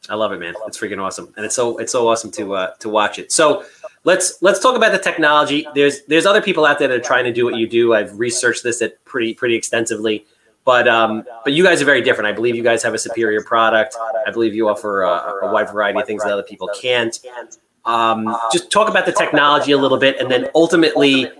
I 0.08 0.14
love 0.16 0.32
it, 0.32 0.40
man. 0.40 0.54
It's 0.66 0.78
freaking 0.78 1.02
awesome. 1.02 1.32
And 1.36 1.46
it's 1.46 1.54
so 1.54 1.78
it's 1.78 1.92
so 1.92 2.08
awesome 2.08 2.30
to 2.32 2.54
uh, 2.54 2.74
to 2.74 2.88
watch 2.88 3.18
it. 3.18 3.32
So 3.32 3.64
let's 4.04 4.42
let's 4.42 4.60
talk 4.60 4.76
about 4.76 4.92
the 4.92 4.98
technology. 4.98 5.66
There's 5.74 6.02
there's 6.02 6.26
other 6.26 6.42
people 6.42 6.64
out 6.64 6.78
there 6.78 6.88
that 6.88 6.98
are 6.98 7.02
trying 7.02 7.24
to 7.24 7.32
do 7.32 7.44
what 7.44 7.56
you 7.56 7.66
do. 7.66 7.94
I've 7.94 8.18
researched 8.18 8.62
this 8.62 8.82
at 8.82 9.02
pretty 9.04 9.34
pretty 9.34 9.54
extensively. 9.54 10.26
But 10.64 10.88
um, 10.88 11.24
but 11.44 11.52
you 11.52 11.62
guys 11.62 11.82
are 11.82 11.84
very 11.84 12.00
different. 12.00 12.28
I 12.28 12.32
believe 12.32 12.56
you 12.56 12.62
guys 12.62 12.82
have 12.82 12.94
a 12.94 12.98
superior 12.98 13.42
product. 13.42 13.96
I 14.26 14.30
believe 14.30 14.54
you 14.54 14.68
offer 14.68 15.02
a, 15.02 15.46
a 15.46 15.52
wide 15.52 15.70
variety 15.70 16.00
of 16.00 16.06
things 16.06 16.22
that 16.22 16.32
other 16.32 16.42
people 16.42 16.70
can't. 16.80 17.18
Um, 17.84 18.34
just 18.50 18.70
talk 18.70 18.88
about 18.88 19.04
the 19.04 19.12
technology 19.12 19.72
a 19.72 19.78
little 19.78 19.98
bit, 19.98 20.18
and 20.18 20.30
then 20.30 20.48
ultimately, 20.54 21.30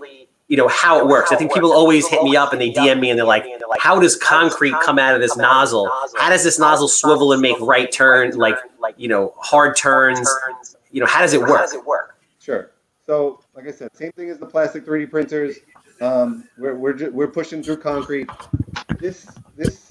you 0.47 0.57
know 0.57 0.67
how 0.67 0.99
it 0.99 1.07
works. 1.07 1.31
I 1.31 1.35
think 1.35 1.53
people 1.53 1.73
always 1.73 2.07
hit 2.07 2.21
me 2.23 2.35
up 2.35 2.53
and 2.53 2.61
they 2.61 2.71
DM 2.71 2.99
me 2.99 3.09
and 3.09 3.17
they're 3.17 3.25
like, 3.25 3.45
"How 3.79 3.99
does 3.99 4.15
concrete 4.15 4.75
come 4.83 4.99
out 4.99 5.15
of 5.15 5.21
this 5.21 5.35
nozzle? 5.35 5.89
How 6.17 6.29
does 6.29 6.43
this 6.43 6.59
nozzle 6.59 6.87
swivel 6.87 7.33
and 7.33 7.41
make 7.41 7.59
right 7.59 7.91
turn, 7.91 8.31
like 8.37 8.57
you 8.97 9.07
know, 9.07 9.33
hard 9.37 9.75
turns? 9.75 10.29
You 10.91 11.01
know, 11.01 11.07
how 11.07 11.21
does 11.21 11.33
it 11.33 11.41
work?" 11.41 11.69
Sure. 12.39 12.71
So, 13.05 13.39
like 13.55 13.67
I 13.67 13.71
said, 13.71 13.95
same 13.95 14.11
thing 14.11 14.29
as 14.29 14.39
the 14.39 14.45
plastic 14.45 14.85
3D 14.85 15.09
printers. 15.09 15.57
Um, 16.01 16.47
we're 16.57 16.75
we're 16.75 16.93
ju- 16.93 17.11
we're 17.11 17.27
pushing 17.27 17.63
through 17.63 17.77
concrete. 17.77 18.29
This 18.99 19.27
this 19.55 19.89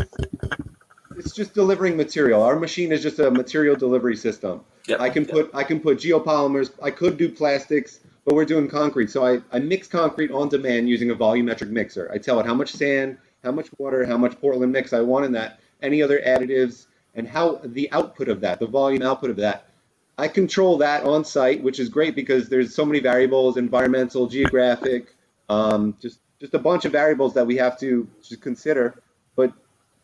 it's 1.16 1.32
just 1.32 1.54
delivering 1.54 1.96
material. 1.96 2.42
Our 2.42 2.58
machine 2.58 2.92
is 2.92 3.02
just 3.02 3.18
a 3.18 3.30
material 3.30 3.76
delivery 3.76 4.16
system. 4.16 4.60
Yep. 4.86 5.00
I 5.00 5.10
can 5.10 5.24
put 5.24 5.50
I 5.54 5.64
can 5.64 5.80
put 5.80 5.98
geopolymers. 5.98 6.70
I 6.82 6.90
could 6.90 7.16
do 7.16 7.28
plastics, 7.28 8.00
but 8.24 8.34
we're 8.34 8.44
doing 8.44 8.68
concrete. 8.68 9.10
So 9.10 9.24
I, 9.24 9.40
I 9.52 9.58
mix 9.58 9.86
concrete 9.86 10.30
on 10.30 10.48
demand 10.48 10.88
using 10.88 11.10
a 11.10 11.14
volumetric 11.14 11.68
mixer. 11.70 12.10
I 12.12 12.18
tell 12.18 12.40
it 12.40 12.46
how 12.46 12.54
much 12.54 12.72
sand, 12.72 13.18
how 13.42 13.52
much 13.52 13.68
water, 13.78 14.04
how 14.06 14.16
much 14.16 14.40
Portland 14.40 14.72
mix 14.72 14.92
I 14.92 15.00
want 15.00 15.26
in 15.26 15.32
that, 15.32 15.60
any 15.82 16.02
other 16.02 16.20
additives, 16.26 16.86
and 17.14 17.28
how 17.28 17.60
the 17.62 17.90
output 17.92 18.28
of 18.28 18.40
that, 18.40 18.58
the 18.58 18.66
volume 18.66 19.02
output 19.02 19.30
of 19.30 19.36
that. 19.36 19.68
I 20.16 20.28
control 20.28 20.78
that 20.78 21.04
on 21.04 21.24
site, 21.24 21.62
which 21.62 21.80
is 21.80 21.88
great 21.88 22.14
because 22.14 22.48
there's 22.48 22.74
so 22.74 22.84
many 22.84 23.00
variables, 23.00 23.56
environmental, 23.56 24.26
geographic, 24.26 25.14
um, 25.48 25.96
just 26.00 26.20
just 26.40 26.54
a 26.54 26.58
bunch 26.58 26.84
of 26.84 26.92
variables 26.92 27.34
that 27.34 27.46
we 27.46 27.56
have 27.56 27.78
to, 27.80 28.08
consider. 28.40 29.02
But 29.34 29.52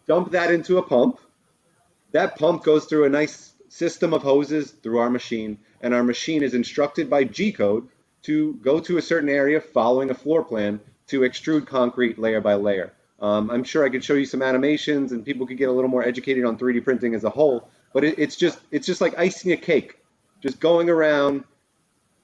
dump 0.07 0.31
that 0.33 0.51
into 0.51 0.79
a 0.79 0.83
pump. 0.83 1.19
That 2.13 2.37
pump 2.39 2.65
goes 2.65 2.87
through 2.87 3.05
a 3.05 3.09
nice 3.09 3.53
system 3.69 4.15
of 4.15 4.23
hoses 4.23 4.71
through 4.71 4.99
our 4.99 5.11
machine, 5.11 5.59
and 5.81 5.95
our 5.95 6.03
machine 6.03 6.43
is 6.43 6.55
instructed 6.55 7.11
by 7.11 7.25
G 7.25 7.53
code 7.53 7.89
to 8.23 8.55
go 8.55 8.81
to 8.81 8.99
a 8.99 9.03
certain 9.03 9.29
area 9.29 9.61
following 9.61 10.11
a 10.11 10.15
floor 10.15 10.45
plan 10.45 10.81
to 11.09 11.21
extrude 11.21 11.67
concrete 11.67 12.19
layer 12.19 12.41
by 12.41 12.55
layer. 12.55 12.93
Um, 13.21 13.51
I'm 13.51 13.65
sure 13.65 13.85
I 13.85 13.91
could 13.91 14.05
show 14.05 14.15
you 14.15 14.25
some 14.25 14.43
animations, 14.43 15.13
and 15.13 15.25
people 15.25 15.47
could 15.47 15.59
get 15.59 15.69
a 15.69 15.73
little 15.73 15.91
more 15.91 16.03
educated 16.03 16.45
on 16.45 16.57
3D 16.57 16.83
printing 16.85 17.15
as 17.15 17.25
a 17.25 17.31
whole. 17.31 17.69
But 17.93 18.05
it, 18.05 18.19
it's 18.19 18.37
just 18.37 18.59
it's 18.71 18.87
just 18.87 19.01
like 19.01 19.19
icing 19.19 19.53
a 19.53 19.57
cake, 19.57 19.99
just 20.41 20.61
going 20.61 20.89
around, 20.89 21.45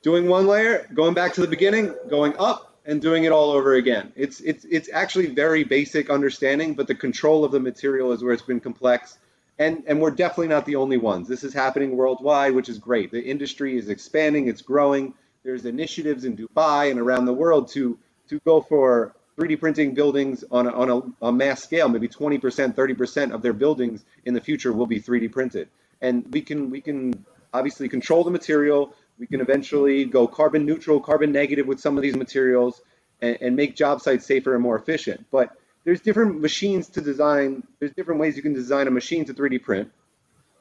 doing 0.03 0.29
one 0.29 0.47
layer, 0.47 0.89
going 0.95 1.15
back 1.15 1.35
to 1.35 1.41
the 1.41 1.47
beginning, 1.47 1.95
going 2.09 2.35
up, 2.39 2.77
and 2.87 3.03
doing 3.03 3.25
it 3.25 3.33
all 3.33 3.51
over 3.51 3.75
again. 3.75 4.13
It's 4.17 4.41
it's 4.41 4.65
it's 4.65 4.89
actually 4.93 5.27
very 5.27 5.65
basic 5.65 6.09
understanding, 6.09 6.75
but 6.75 6.87
the 6.87 6.95
control 6.95 7.45
of 7.45 7.53
the 7.53 7.61
material 7.61 8.13
is 8.13 8.23
where 8.23 8.33
it's 8.33 8.43
been 8.43 8.61
complex. 8.61 9.19
And 9.59 9.83
and 9.87 10.01
we're 10.01 10.13
definitely 10.13 10.49
not 10.49 10.67
the 10.67 10.77
only 10.77 10.97
ones. 10.99 11.29
This 11.29 11.43
is 11.43 11.53
happening 11.53 11.97
worldwide, 11.97 12.55
which 12.55 12.69
is 12.69 12.79
great. 12.79 13.11
The 13.11 13.23
industry 13.23 13.77
is 13.77 13.89
expanding, 13.89 14.49
it's 14.49 14.63
growing. 14.63 15.15
There's 15.47 15.65
initiatives 15.65 16.25
in 16.25 16.37
Dubai 16.37 16.91
and 16.91 16.99
around 16.99 17.25
the 17.27 17.33
world 17.33 17.69
to 17.69 17.97
to 18.29 18.41
go 18.41 18.61
for 18.61 19.15
3D 19.39 19.61
printing 19.61 19.95
buildings 19.95 20.43
on 20.51 20.67
a, 20.67 20.73
on 20.73 20.91
a, 20.91 21.27
a 21.29 21.31
mass 21.31 21.63
scale. 21.63 21.89
Maybe 21.89 22.09
20%, 22.09 22.41
30% 22.75 23.31
of 23.33 23.43
their 23.43 23.53
buildings 23.53 24.05
in 24.25 24.35
the 24.35 24.41
future 24.41 24.73
will 24.73 24.89
be 24.89 25.01
3D 25.01 25.31
printed. 25.31 25.69
And 26.01 26.27
we 26.33 26.41
can 26.41 26.69
we 26.69 26.81
can 26.81 27.25
obviously 27.55 27.89
control 27.89 28.25
the 28.25 28.31
material. 28.33 28.93
We 29.21 29.29
can 29.29 29.41
eventually 29.41 30.05
go 30.05 30.27
carbon 30.27 30.67
neutral, 30.67 30.99
carbon 30.99 31.31
negative 31.31 31.69
with 31.69 31.79
some 31.79 31.97
of 31.97 32.03
these 32.03 32.17
materials 32.17 32.83
and, 33.23 33.39
and 33.41 33.55
make 33.55 33.77
job 33.77 34.01
sites 34.01 34.27
safer 34.27 34.53
and 34.55 34.63
more 34.65 34.77
efficient. 34.77 35.27
But 35.31 35.57
there's 35.85 36.01
different 36.01 36.41
machines 36.41 36.89
to 36.89 37.01
design. 37.01 37.63
There's 37.79 37.93
different 37.93 38.19
ways 38.19 38.37
you 38.37 38.43
can 38.43 38.53
design 38.53 38.89
a 38.89 38.91
machine 38.91 39.25
to 39.27 39.33
3D 39.33 39.63
print. 39.63 39.93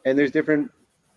And 0.06 0.16
there's 0.16 0.30
different, 0.30 0.70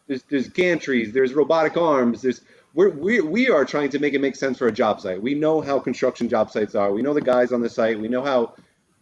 there's, 0.07 0.23
there's 0.31 0.49
gantries, 0.49 1.13
there's 1.13 1.35
robotic 1.35 1.77
arms, 1.77 2.23
there's, 2.23 2.41
we're, 2.75 2.91
we, 2.91 3.21
we 3.21 3.51
are 3.51 3.65
trying 3.65 3.91
to 3.91 3.99
make 3.99 4.15
it 4.15 4.21
make 4.21 4.37
sense 4.37 4.59
for 4.59 4.67
a 4.67 4.73
job 4.73 5.01
site. 5.01 5.21
We 5.23 5.35
know 5.35 5.61
how 5.61 5.79
construction 5.79 6.29
job 6.29 6.51
sites 6.51 6.75
are. 6.75 6.93
We 6.93 7.03
know 7.03 7.15
the 7.15 7.21
guys 7.21 7.53
on 7.53 7.61
the 7.61 7.71
site. 7.71 7.99
We 7.99 8.09
know 8.09 8.23
how 8.23 8.55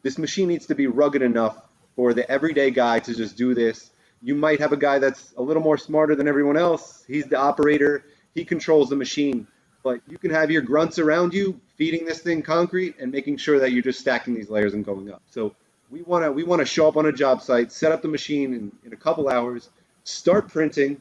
this 0.03 0.19
machine 0.19 0.49
needs 0.49 0.67
to 0.67 0.75
be 0.75 0.87
rugged 0.87 1.23
enough 1.23 1.61
for 1.97 2.15
the 2.15 2.31
everyday 2.31 2.71
guy 2.71 3.01
to 3.01 3.15
just 3.15 3.37
do 3.37 3.55
this. 3.55 3.91
You 4.23 4.35
might 4.35 4.61
have 4.61 4.73
a 4.73 4.77
guy 4.77 4.99
that's 4.99 5.35
a 5.37 5.43
little 5.43 5.63
more 5.63 5.79
smarter 5.79 6.15
than 6.15 6.29
everyone 6.29 6.57
else. 6.57 7.05
He's 7.07 7.27
the 7.27 7.39
operator. 7.39 8.05
He 8.35 8.45
controls 8.45 8.89
the 8.89 8.97
machine. 8.97 9.47
But 9.83 10.01
you 10.09 10.19
can 10.19 10.31
have 10.31 10.51
your 10.51 10.63
grunts 10.63 10.99
around 10.99 11.33
you 11.33 11.61
feeding 11.77 12.05
this 12.05 12.21
thing 12.21 12.43
concrete 12.43 12.97
and 12.99 13.13
making 13.13 13.37
sure 13.37 13.61
that 13.61 13.73
you're 13.73 13.83
just 13.83 14.01
stacking 14.01 14.35
these 14.35 14.51
layers 14.51 14.75
and 14.75 14.85
going 14.85 15.13
up. 15.13 15.23
So 15.31 15.55
we 15.91 16.03
want 16.03 16.25
to 16.25 16.33
we 16.33 16.43
want 16.43 16.61
to 16.61 16.67
show 16.67 16.89
up 16.89 16.97
on 16.97 17.07
a 17.07 17.13
job 17.13 17.41
site, 17.43 17.71
set 17.71 17.93
up 17.93 18.03
the 18.03 18.09
machine 18.09 18.53
in, 18.53 18.73
in 18.85 18.93
a 18.93 18.97
couple 18.97 19.29
hours, 19.29 19.71
start 20.05 20.49
printing, 20.49 21.01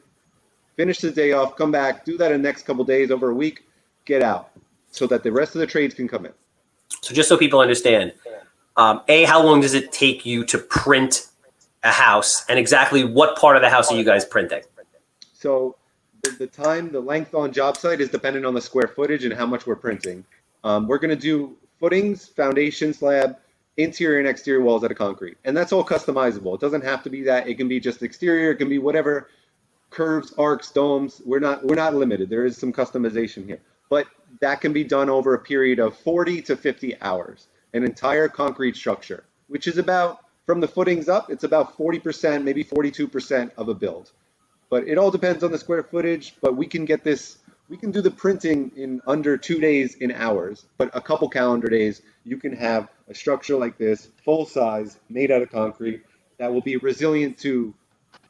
finish 0.76 0.98
the 0.98 1.10
day 1.10 1.32
off, 1.32 1.56
come 1.56 1.70
back, 1.70 2.04
do 2.04 2.16
that 2.18 2.30
in 2.30 2.42
the 2.42 2.48
next 2.48 2.62
couple 2.62 2.84
days 2.84 3.10
over 3.10 3.30
a 3.30 3.34
week, 3.34 3.64
get 4.04 4.22
out, 4.22 4.50
so 4.90 5.06
that 5.06 5.22
the 5.22 5.32
rest 5.32 5.54
of 5.54 5.60
the 5.60 5.66
trades 5.66 5.94
can 5.94 6.06
come 6.06 6.26
in. 6.26 6.32
So 7.00 7.14
just 7.14 7.28
so 7.28 7.36
people 7.36 7.60
understand, 7.60 8.12
um, 8.76 9.02
a 9.08 9.24
how 9.24 9.42
long 9.42 9.60
does 9.60 9.74
it 9.74 9.90
take 9.90 10.24
you 10.24 10.44
to 10.44 10.58
print 10.58 11.28
a 11.82 11.90
house, 11.90 12.44
and 12.48 12.58
exactly 12.58 13.04
what 13.04 13.36
part 13.36 13.56
of 13.56 13.62
the 13.62 13.70
house 13.70 13.90
are 13.90 13.96
you 13.96 14.04
guys 14.04 14.24
printing? 14.24 14.62
So 15.32 15.76
the, 16.22 16.30
the 16.30 16.46
time, 16.46 16.90
the 16.90 17.00
length 17.00 17.34
on 17.34 17.52
job 17.52 17.76
site 17.76 18.00
is 18.00 18.10
dependent 18.10 18.44
on 18.44 18.54
the 18.54 18.60
square 18.60 18.88
footage 18.88 19.24
and 19.24 19.32
how 19.32 19.46
much 19.46 19.66
we're 19.66 19.76
printing. 19.76 20.24
Um, 20.64 20.88
we're 20.88 20.98
going 20.98 21.16
to 21.16 21.20
do 21.20 21.56
footings, 21.78 22.26
foundation 22.26 22.92
slab, 22.92 23.36
interior 23.76 24.18
and 24.18 24.26
exterior 24.26 24.62
walls 24.62 24.82
out 24.84 24.90
of 24.90 24.98
concrete, 24.98 25.36
and 25.44 25.56
that's 25.56 25.72
all 25.72 25.84
customizable. 25.84 26.54
It 26.54 26.60
doesn't 26.60 26.82
have 26.82 27.02
to 27.04 27.10
be 27.10 27.22
that. 27.22 27.48
It 27.48 27.54
can 27.54 27.68
be 27.68 27.78
just 27.78 28.02
exterior. 28.02 28.50
It 28.50 28.56
can 28.56 28.68
be 28.68 28.78
whatever 28.78 29.28
curves, 29.96 30.34
arcs, 30.36 30.70
domes. 30.70 31.22
We're 31.24 31.40
not 31.40 31.64
we're 31.64 31.74
not 31.74 31.94
limited. 31.94 32.28
There 32.28 32.44
is 32.44 32.58
some 32.58 32.72
customization 32.72 33.46
here, 33.46 33.60
but 33.88 34.06
that 34.40 34.60
can 34.60 34.74
be 34.74 34.84
done 34.84 35.08
over 35.08 35.32
a 35.32 35.38
period 35.38 35.78
of 35.78 35.96
40 35.96 36.42
to 36.42 36.56
50 36.56 37.00
hours. 37.00 37.48
An 37.72 37.82
entire 37.82 38.28
concrete 38.28 38.76
structure, 38.76 39.24
which 39.48 39.66
is 39.66 39.78
about 39.78 40.20
from 40.44 40.60
the 40.60 40.68
footings 40.68 41.08
up, 41.08 41.30
it's 41.30 41.44
about 41.44 41.76
40%, 41.76 42.44
maybe 42.44 42.62
42% 42.62 43.50
of 43.56 43.68
a 43.68 43.74
build. 43.74 44.12
But 44.70 44.86
it 44.86 44.98
all 44.98 45.10
depends 45.10 45.42
on 45.42 45.50
the 45.50 45.58
square 45.58 45.82
footage. 45.82 46.36
But 46.42 46.56
we 46.56 46.66
can 46.66 46.84
get 46.84 47.02
this. 47.02 47.38
We 47.68 47.78
can 47.78 47.90
do 47.90 48.02
the 48.02 48.10
printing 48.10 48.72
in 48.76 49.00
under 49.06 49.36
two 49.38 49.58
days 49.60 49.94
in 49.96 50.12
hours, 50.12 50.66
but 50.76 50.90
a 50.94 51.00
couple 51.00 51.28
calendar 51.28 51.68
days, 51.68 52.02
you 52.22 52.36
can 52.36 52.54
have 52.54 52.88
a 53.08 53.14
structure 53.14 53.56
like 53.56 53.76
this, 53.78 54.08
full 54.24 54.46
size, 54.46 54.98
made 55.08 55.30
out 55.32 55.42
of 55.42 55.50
concrete, 55.50 56.04
that 56.38 56.52
will 56.52 56.60
be 56.60 56.76
resilient 56.76 57.38
to 57.38 57.74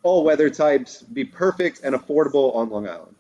all 0.03 0.25
weather 0.25 0.49
types, 0.49 1.03
be 1.03 1.25
perfect 1.25 1.81
and 1.85 1.95
affordable 1.95 2.55
on 2.55 2.71
Long 2.71 2.89
Island. 2.89 3.15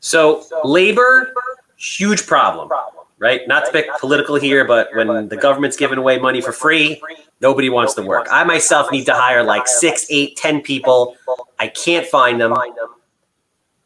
So 0.00 0.44
labor, 0.64 1.32
huge 1.76 2.26
problem, 2.26 2.70
right? 3.18 3.46
Not 3.46 3.66
to 3.66 3.72
be 3.72 3.82
political 3.98 4.36
here, 4.36 4.64
but 4.64 4.88
when 4.94 5.28
the 5.28 5.36
government's 5.36 5.76
giving 5.76 5.98
away 5.98 6.18
money 6.18 6.40
for 6.40 6.52
free, 6.52 7.02
nobody 7.40 7.68
wants 7.68 7.94
to 7.94 8.02
work. 8.02 8.26
I 8.30 8.44
myself 8.44 8.90
need 8.90 9.04
to 9.06 9.14
hire 9.14 9.42
like 9.42 9.66
six, 9.66 10.06
eight, 10.08 10.36
ten 10.36 10.62
people. 10.62 11.16
I 11.58 11.68
can't 11.68 12.06
find 12.06 12.40
them. 12.40 12.54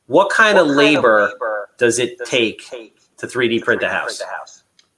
What 0.07 0.31
kind 0.31 0.59
of 0.59 0.67
labor 0.67 1.33
does 1.79 1.99
it 1.99 2.19
take 2.27 2.63
to 3.17 3.27
3D 3.27 3.63
print 3.63 3.83
a 3.83 3.89
house? 3.89 4.23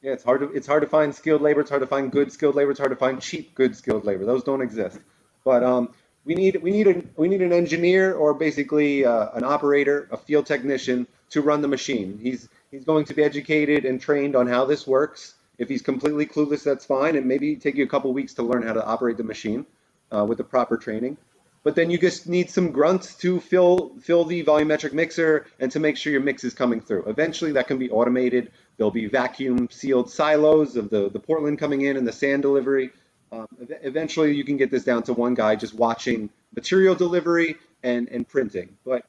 Yeah, 0.03 0.13
it's 0.13 0.23
hard 0.23 0.41
to 0.41 0.53
it's 0.53 0.67
hard 0.67 0.83
to 0.83 0.89
find 0.89 1.13
skilled 1.13 1.43
labor. 1.43 1.61
It's 1.61 1.71
hard 1.71 1.81
to 1.83 1.87
find 1.87 2.13
good 2.13 2.31
skilled 2.31 2.55
labor. 2.55 2.71
It's 2.71 2.79
hard 2.79 2.93
to 2.93 2.97
find 2.97 3.21
cheap 3.21 3.55
good 3.55 3.77
skilled 3.77 4.05
labor. 4.05 4.25
Those 4.25 4.45
don't 4.45 4.61
exist. 4.61 5.01
But 5.45 5.65
um, 5.65 5.95
we 6.27 6.35
need 6.35 6.61
we 6.61 6.73
need 6.73 6.89
a 6.89 7.03
we 7.17 7.29
need 7.29 7.41
an 7.41 7.53
engineer 7.53 8.15
or 8.15 8.35
basically 8.35 9.05
uh, 9.05 9.29
an 9.35 9.45
operator, 9.45 10.09
a 10.11 10.17
field 10.17 10.45
technician 10.45 11.07
to 11.31 11.41
run 11.41 11.63
the 11.63 11.69
machine. 11.69 12.19
He's 12.21 12.49
he's 12.71 12.85
going 12.85 13.05
to 13.07 13.15
be 13.15 13.23
educated 13.23 13.85
and 13.85 14.01
trained 14.01 14.35
on 14.35 14.49
how 14.49 14.65
this 14.67 14.87
works. 14.87 15.35
If 15.57 15.69
he's 15.69 15.83
completely 15.83 16.27
clueless, 16.27 16.65
that's 16.65 16.85
fine. 16.85 17.17
and 17.17 17.27
maybe 17.27 17.57
take 17.57 17.77
you 17.77 17.85
a 17.85 17.89
couple 17.89 18.13
weeks 18.13 18.35
to 18.35 18.43
learn 18.43 18.63
how 18.63 18.75
to 18.75 18.85
operate 18.85 19.17
the 19.17 19.25
machine 19.25 19.65
uh, 20.13 20.25
with 20.25 20.37
the 20.37 20.45
proper 20.45 20.77
training. 20.77 21.17
But 21.63 21.75
then 21.75 21.91
you 21.91 21.99
just 21.99 22.29
need 22.29 22.51
some 22.51 22.73
grunts 22.73 23.15
to 23.17 23.41
fill 23.41 23.93
fill 24.01 24.25
the 24.25 24.43
volumetric 24.45 24.93
mixer 24.93 25.47
and 25.61 25.71
to 25.73 25.81
make 25.81 25.97
sure 25.97 26.13
your 26.13 26.23
mix 26.23 26.43
is 26.43 26.55
coming 26.55 26.81
through. 26.81 27.05
Eventually, 27.07 27.53
that 27.53 27.69
can 27.69 27.79
be 27.79 27.89
automated. 27.91 28.51
There'll 28.77 28.91
be 28.91 29.07
vacuum 29.07 29.69
sealed 29.71 30.11
silos 30.11 30.77
of 30.77 30.91
the 30.91 31.09
the 31.09 31.21
Portland 31.21 31.61
coming 31.61 31.83
in 31.83 31.97
and 31.97 32.07
the 32.07 32.13
sand 32.13 32.43
delivery. 32.43 32.91
Um, 33.37 33.47
ev- 33.61 33.79
eventually, 33.83 34.35
you 34.35 34.45
can 34.45 34.57
get 34.57 34.71
this 34.71 34.85
down 34.85 35.03
to 35.05 35.13
one 35.13 35.35
guy 35.35 35.57
just 35.57 35.75
watching 35.75 36.31
material 36.55 36.95
delivery 36.95 37.57
and 37.83 38.09
and 38.09 38.29
printing. 38.29 38.77
But 38.85 39.05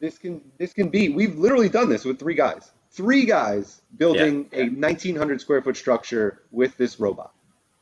this 0.00 0.18
can 0.18 0.40
this 0.58 0.72
can 0.72 0.88
be. 0.88 1.08
We've 1.08 1.38
literally 1.38 1.68
done 1.68 1.88
this 1.88 2.04
with 2.04 2.18
three 2.18 2.34
guys. 2.34 2.70
Three 2.92 3.24
guys 3.24 3.82
building 3.96 4.48
a 4.52 4.64
1,900 4.68 5.40
square 5.40 5.62
foot 5.62 5.76
structure 5.76 6.42
with 6.50 6.76
this 6.76 6.98
robot. 6.98 7.32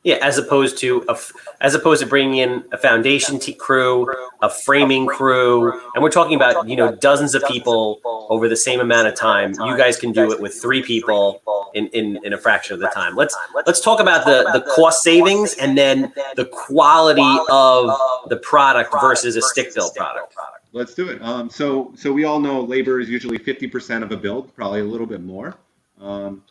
Yeah, 0.03 0.15
as 0.21 0.37
opposed 0.37 0.77
to 0.77 1.03
a 1.09 1.17
as 1.59 1.75
opposed 1.75 2.01
to 2.01 2.07
bringing 2.07 2.37
in 2.37 2.63
a 2.71 2.77
foundation 2.77 3.37
t- 3.37 3.53
crew, 3.53 4.07
a 4.41 4.49
framing 4.49 5.07
crew, 5.07 5.73
and 5.93 6.01
we're 6.01 6.09
talking 6.09 6.35
about 6.35 6.69
you 6.69 6.77
know 6.77 6.95
dozens 6.95 7.35
of 7.35 7.43
people 7.45 7.99
over 8.29 8.47
the 8.47 8.55
same 8.55 8.79
amount 8.79 9.09
of 9.09 9.15
time. 9.15 9.53
You 9.65 9.75
guys 9.75 9.97
can 9.97 10.13
do 10.13 10.31
it 10.31 10.39
with 10.39 10.53
three 10.53 10.81
people 10.81 11.41
in, 11.73 11.87
in, 11.87 12.17
in 12.23 12.31
a 12.31 12.37
fraction 12.37 12.75
of 12.75 12.79
the 12.79 12.87
time. 12.87 13.17
Let's 13.17 13.35
let's 13.65 13.81
talk 13.81 13.99
about 13.99 14.25
the 14.25 14.49
the 14.53 14.61
cost 14.73 15.03
savings 15.03 15.55
and 15.55 15.77
then 15.77 16.13
the 16.37 16.45
quality 16.45 17.37
of 17.51 17.89
the 18.29 18.37
product 18.37 18.93
versus 19.01 19.35
a 19.35 19.41
stick 19.41 19.75
built 19.75 19.95
product. 19.95 20.33
Let's 20.71 20.93
do 20.93 21.09
it. 21.09 21.21
Um, 21.21 21.49
so, 21.49 21.91
so 21.95 22.11
we 22.11 22.25
all 22.25 22.39
know 22.39 22.61
labor 22.61 22.99
is 22.99 23.09
usually 23.09 23.39
50% 23.39 24.03
of 24.03 24.11
a 24.11 24.17
build, 24.17 24.53
probably 24.55 24.81
a 24.81 24.85
little 24.85 25.07
bit 25.07 25.21
more. 25.21 25.55
Um, 25.99 26.43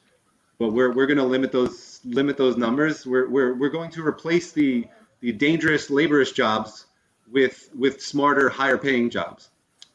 but 0.58 0.72
we're, 0.72 0.92
we're 0.92 1.06
going 1.06 1.18
to 1.18 1.24
limit 1.24 1.52
those 1.52 1.78
limit 2.04 2.36
those 2.36 2.56
numbers. 2.56 3.06
We're, 3.06 3.28
we're, 3.28 3.54
we're 3.54 3.70
going 3.70 3.90
to 3.92 4.06
replace 4.06 4.52
the 4.52 4.86
the 5.20 5.32
dangerous 5.32 5.90
laborious 5.90 6.32
jobs 6.32 6.86
with 7.30 7.70
with 7.74 8.02
smarter, 8.02 8.48
higher 8.48 8.78
paying 8.78 9.10
jobs. 9.10 9.50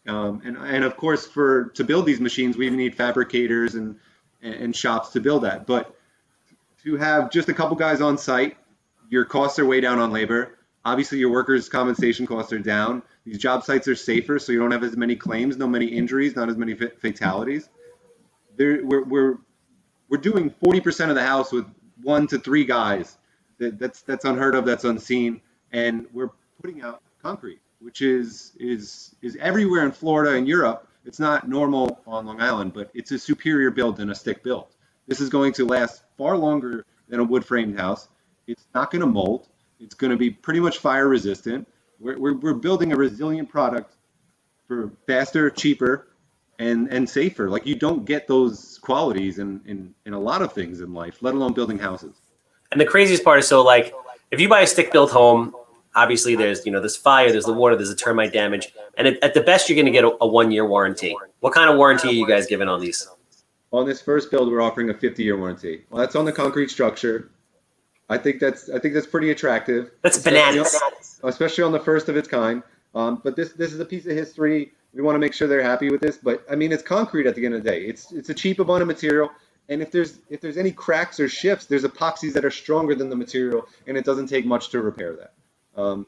Um, 0.08 0.42
and 0.44 0.58
and 0.58 0.84
of 0.84 0.98
course, 0.98 1.26
for 1.26 1.66
to 1.76 1.84
build 1.84 2.06
these 2.06 2.20
machines, 2.20 2.58
we 2.58 2.70
need 2.70 2.96
fabricators 2.96 3.76
and 3.76 3.98
and 4.42 4.76
shops 4.76 5.12
to 5.12 5.22
build 5.22 5.44
that. 5.44 5.66
But 5.66 5.96
to 6.84 6.98
have 6.98 7.32
just 7.32 7.48
a 7.48 7.54
couple 7.54 7.78
guys 7.78 8.02
on 8.02 8.18
site, 8.18 8.58
your 9.10 9.24
costs 9.24 9.60
are 9.60 9.66
way 9.66 9.80
down 9.80 10.00
on 10.00 10.12
labor. 10.12 10.58
Obviously, 10.86 11.20
your 11.20 11.32
workers' 11.32 11.70
compensation 11.70 12.28
costs 12.28 12.52
are 12.52 12.60
down. 12.60 13.04
These 13.26 13.38
job 13.38 13.64
sites 13.64 13.88
are 13.88 13.96
safer, 13.96 14.38
so 14.38 14.52
you 14.52 14.60
don't 14.60 14.72
have 14.72 14.84
as 14.84 14.98
many 14.98 15.16
claims, 15.16 15.56
no 15.56 15.66
many 15.66 15.86
injuries, 15.86 16.36
not 16.36 16.50
as 16.50 16.58
many 16.58 16.74
fatalities. 16.74 17.70
There, 18.58 18.86
we're, 18.86 19.04
we're 19.06 19.38
we're 20.10 20.18
doing 20.18 20.52
40% 20.52 21.10
of 21.10 21.16
the 21.16 21.24
house 21.24 21.52
with 21.52 21.66
one 22.02 22.28
to 22.28 22.40
three 22.40 22.66
guys. 22.66 23.18
That, 23.60 23.80
that's 23.80 24.02
that's 24.02 24.26
unheard 24.26 24.56
of. 24.56 24.66
That's 24.66 24.84
unseen, 24.84 25.42
and 25.72 26.06
we're 26.12 26.30
putting 26.62 26.82
out 26.82 27.02
concrete, 27.22 27.60
which 27.80 28.02
is 28.02 28.54
is 28.60 29.16
is 29.22 29.38
everywhere 29.40 29.86
in 29.86 29.92
Florida 29.92 30.36
and 30.36 30.48
Europe. 30.48 30.88
It's 31.06 31.20
not 31.20 31.48
normal 31.48 32.02
on 32.08 32.26
Long 32.26 32.42
Island, 32.42 32.74
but 32.74 32.90
it's 32.94 33.12
a 33.12 33.20
superior 33.20 33.72
build 33.72 33.98
than 33.98 34.10
a 34.10 34.16
stick 34.16 34.42
build. 34.42 34.68
This 35.08 35.20
is 35.20 35.30
going 35.30 35.52
to 35.54 35.66
last 35.66 36.04
far 36.18 36.38
longer 36.38 36.86
than 37.10 37.20
a 37.20 37.24
wood 37.24 37.46
framed 37.46 37.78
house. 37.78 38.08
It's 38.48 38.66
not 38.74 38.90
going 38.90 39.02
to 39.02 39.08
mold. 39.08 39.50
It's 39.80 39.96
going 39.96 40.12
to 40.12 40.18
be 40.18 40.30
pretty 40.30 40.62
much 40.62 40.78
fire 40.78 41.10
resistant. 41.10 41.68
We're, 42.00 42.18
we're, 42.18 42.34
we're 42.36 42.54
building 42.54 42.94
a 42.94 42.96
resilient 42.96 43.50
product 43.50 43.96
for 44.68 44.92
faster, 45.06 45.50
cheaper, 45.50 46.08
and 46.64 46.88
and 46.92 47.10
safer. 47.10 47.50
Like 47.50 47.66
you 47.66 47.76
don't 47.76 48.06
get 48.06 48.28
those 48.28 48.80
qualities 48.82 49.40
in, 49.40 49.62
in 49.66 49.94
in 50.06 50.14
a 50.14 50.20
lot 50.20 50.42
of 50.42 50.54
things 50.54 50.82
in 50.82 50.94
life, 50.94 51.18
let 51.22 51.34
alone 51.34 51.54
building 51.54 51.78
houses. 51.78 52.16
And 52.72 52.80
the 52.80 52.86
craziest 52.86 53.24
part 53.24 53.40
is 53.40 53.48
so 53.48 53.64
like 53.64 53.94
if 54.32 54.40
you 54.40 54.50
buy 54.50 54.62
a 54.62 54.68
stick 54.68 54.92
built 54.92 55.12
home, 55.12 55.56
obviously 55.96 56.36
there's 56.36 56.66
you 56.66 56.72
know 56.72 56.80
there's 56.80 56.96
fire, 56.96 57.32
there's 57.32 57.46
the 57.46 57.54
water, 57.54 57.76
there's 57.76 57.90
the 57.90 57.96
termite 57.96 58.34
damage, 58.34 58.74
and 58.98 59.08
at, 59.08 59.24
at 59.24 59.34
the 59.34 59.42
best 59.42 59.70
you're 59.70 59.76
going 59.76 59.86
to 59.86 59.92
get 59.92 60.04
a, 60.04 60.16
a 60.22 60.28
one 60.28 60.52
year 60.52 60.66
warranty. 60.66 61.16
What 61.42 61.54
kind 61.54 61.70
of 61.70 61.78
warranty 61.78 62.10
are 62.10 62.14
you 62.14 62.28
guys 62.28 62.48
giving 62.48 62.70
on 62.70 62.80
these? 62.80 63.08
On 63.72 63.86
this 63.86 64.02
first 64.02 64.30
build, 64.30 64.52
we're 64.52 64.62
offering 64.62 64.90
a 64.92 64.94
50 64.94 65.24
year 65.24 65.38
warranty. 65.38 65.84
Well, 65.90 66.00
that's 66.00 66.16
on 66.16 66.26
the 66.26 66.32
concrete 66.32 66.70
structure. 66.70 67.32
I 68.10 68.18
think 68.18 68.40
that's 68.40 68.70
I 68.70 68.80
think 68.80 68.94
that's 68.94 69.08
pretty 69.08 69.32
attractive. 69.32 69.92
That's 70.02 70.18
bananas. 70.18 70.80
Especially 71.24 71.64
on 71.64 71.72
the 71.72 71.80
first 71.80 72.10
of 72.10 72.18
its 72.18 72.28
kind. 72.28 72.64
Um, 72.96 73.22
but 73.24 73.36
this 73.36 73.54
this 73.54 73.74
is 73.74 73.80
a 73.80 73.86
piece 73.86 74.06
of 74.06 74.12
history. 74.12 74.72
We 74.94 75.02
want 75.02 75.16
to 75.16 75.20
make 75.20 75.34
sure 75.34 75.48
they're 75.48 75.64
happy 75.64 75.90
with 75.90 76.02
this. 76.02 76.18
But 76.18 76.46
I 76.50 76.56
mean, 76.56 76.72
it's 76.72 76.84
concrete 76.84 77.28
at 77.28 77.36
the 77.36 77.46
end 77.46 77.56
of 77.56 77.64
the 77.64 77.70
day. 77.70 77.82
It's 77.82 78.12
it's 78.12 78.30
a 78.30 78.34
cheap 78.34 78.60
abundant 78.60 78.88
material. 78.88 79.32
And 79.70 79.82
if 79.82 79.92
there's 79.92 80.20
if 80.30 80.42
there's 80.42 80.58
any 80.58 80.72
cracks 80.72 81.20
or 81.20 81.30
shifts, 81.30 81.66
there's 81.66 81.84
epoxies 81.84 82.34
that 82.34 82.46
are 82.46 82.52
stronger 82.52 82.96
than 82.96 83.10
the 83.10 83.16
material, 83.16 83.68
and 83.88 83.98
it 83.98 84.06
doesn't 84.06 84.28
take 84.28 84.46
much 84.46 84.70
to 84.70 84.82
repair 84.82 85.16
that. 85.16 85.34
Um, 85.82 86.06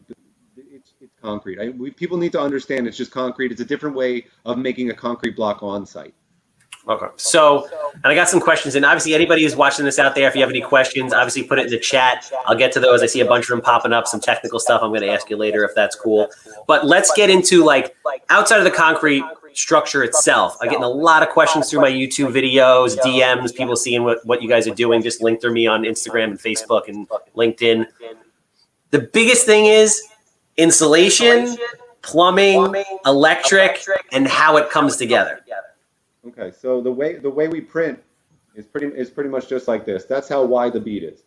it's, 0.57 0.93
it's 1.01 1.15
concrete. 1.21 1.59
I, 1.59 1.69
we, 1.69 1.91
people 1.91 2.17
need 2.17 2.33
to 2.33 2.39
understand 2.39 2.87
it's 2.87 2.97
just 2.97 3.11
concrete. 3.11 3.51
It's 3.51 3.61
a 3.61 3.65
different 3.65 3.95
way 3.95 4.25
of 4.45 4.57
making 4.57 4.89
a 4.89 4.93
concrete 4.93 5.35
block 5.35 5.63
on 5.63 5.85
site. 5.85 6.13
Okay. 6.87 7.07
So, 7.15 7.67
and 7.93 8.05
I 8.05 8.13
got 8.13 8.29
some 8.29 8.39
questions. 8.39 8.75
And 8.75 8.85
obviously, 8.85 9.15
anybody 9.15 9.43
who's 9.43 9.55
watching 9.55 9.85
this 9.85 9.97
out 9.97 10.13
there, 10.13 10.27
if 10.27 10.35
you 10.35 10.41
have 10.41 10.51
any 10.51 10.61
questions, 10.61 11.13
obviously 11.13 11.43
put 11.43 11.57
it 11.57 11.65
in 11.65 11.71
the 11.71 11.79
chat. 11.79 12.31
I'll 12.45 12.55
get 12.55 12.71
to 12.73 12.79
those. 12.79 13.01
I 13.01 13.07
see 13.07 13.21
a 13.21 13.25
bunch 13.25 13.45
of 13.45 13.49
them 13.49 13.61
popping 13.61 13.91
up, 13.91 14.05
some 14.07 14.19
technical 14.19 14.59
stuff 14.59 14.81
I'm 14.83 14.91
going 14.91 15.01
to 15.01 15.09
ask 15.09 15.29
you 15.29 15.37
later 15.37 15.63
if 15.63 15.73
that's 15.73 15.95
cool. 15.95 16.29
But 16.67 16.85
let's 16.85 17.11
get 17.15 17.29
into 17.29 17.63
like 17.63 17.95
outside 18.29 18.59
of 18.59 18.65
the 18.65 18.71
concrete 18.71 19.23
structure 19.53 20.03
itself. 20.03 20.57
I'm 20.61 20.69
getting 20.69 20.83
a 20.83 20.89
lot 20.89 21.23
of 21.23 21.29
questions 21.29 21.69
through 21.69 21.81
my 21.81 21.89
YouTube 21.89 22.33
videos, 22.33 22.97
DMs, 22.97 23.55
people 23.55 23.75
seeing 23.75 24.03
what, 24.03 24.23
what 24.25 24.43
you 24.43 24.49
guys 24.49 24.67
are 24.67 24.75
doing. 24.75 25.01
Just 25.01 25.23
link 25.23 25.41
through 25.41 25.53
me 25.53 25.65
on 25.65 25.83
Instagram 25.83 26.25
and 26.25 26.39
Facebook 26.39 26.87
and 26.87 27.07
LinkedIn. 27.35 27.87
The 28.91 28.99
biggest 28.99 29.45
thing 29.45 29.65
is 29.65 30.03
insulation, 30.57 31.57
plumbing, 32.01 32.75
electric, 33.05 33.83
and 34.11 34.27
how 34.27 34.57
it 34.57 34.69
comes 34.69 34.97
together. 34.97 35.41
Okay, 36.27 36.51
so 36.51 36.81
the 36.81 36.91
way 36.91 37.15
the 37.15 37.29
way 37.29 37.47
we 37.47 37.61
print 37.61 38.01
is 38.55 38.65
pretty 38.65 38.87
is 38.87 39.09
pretty 39.09 39.29
much 39.29 39.47
just 39.47 39.67
like 39.67 39.85
this. 39.85 40.05
That's 40.05 40.27
how 40.27 40.43
wide 40.43 40.73
the 40.73 40.79
bead 40.79 41.03
is. 41.03 41.23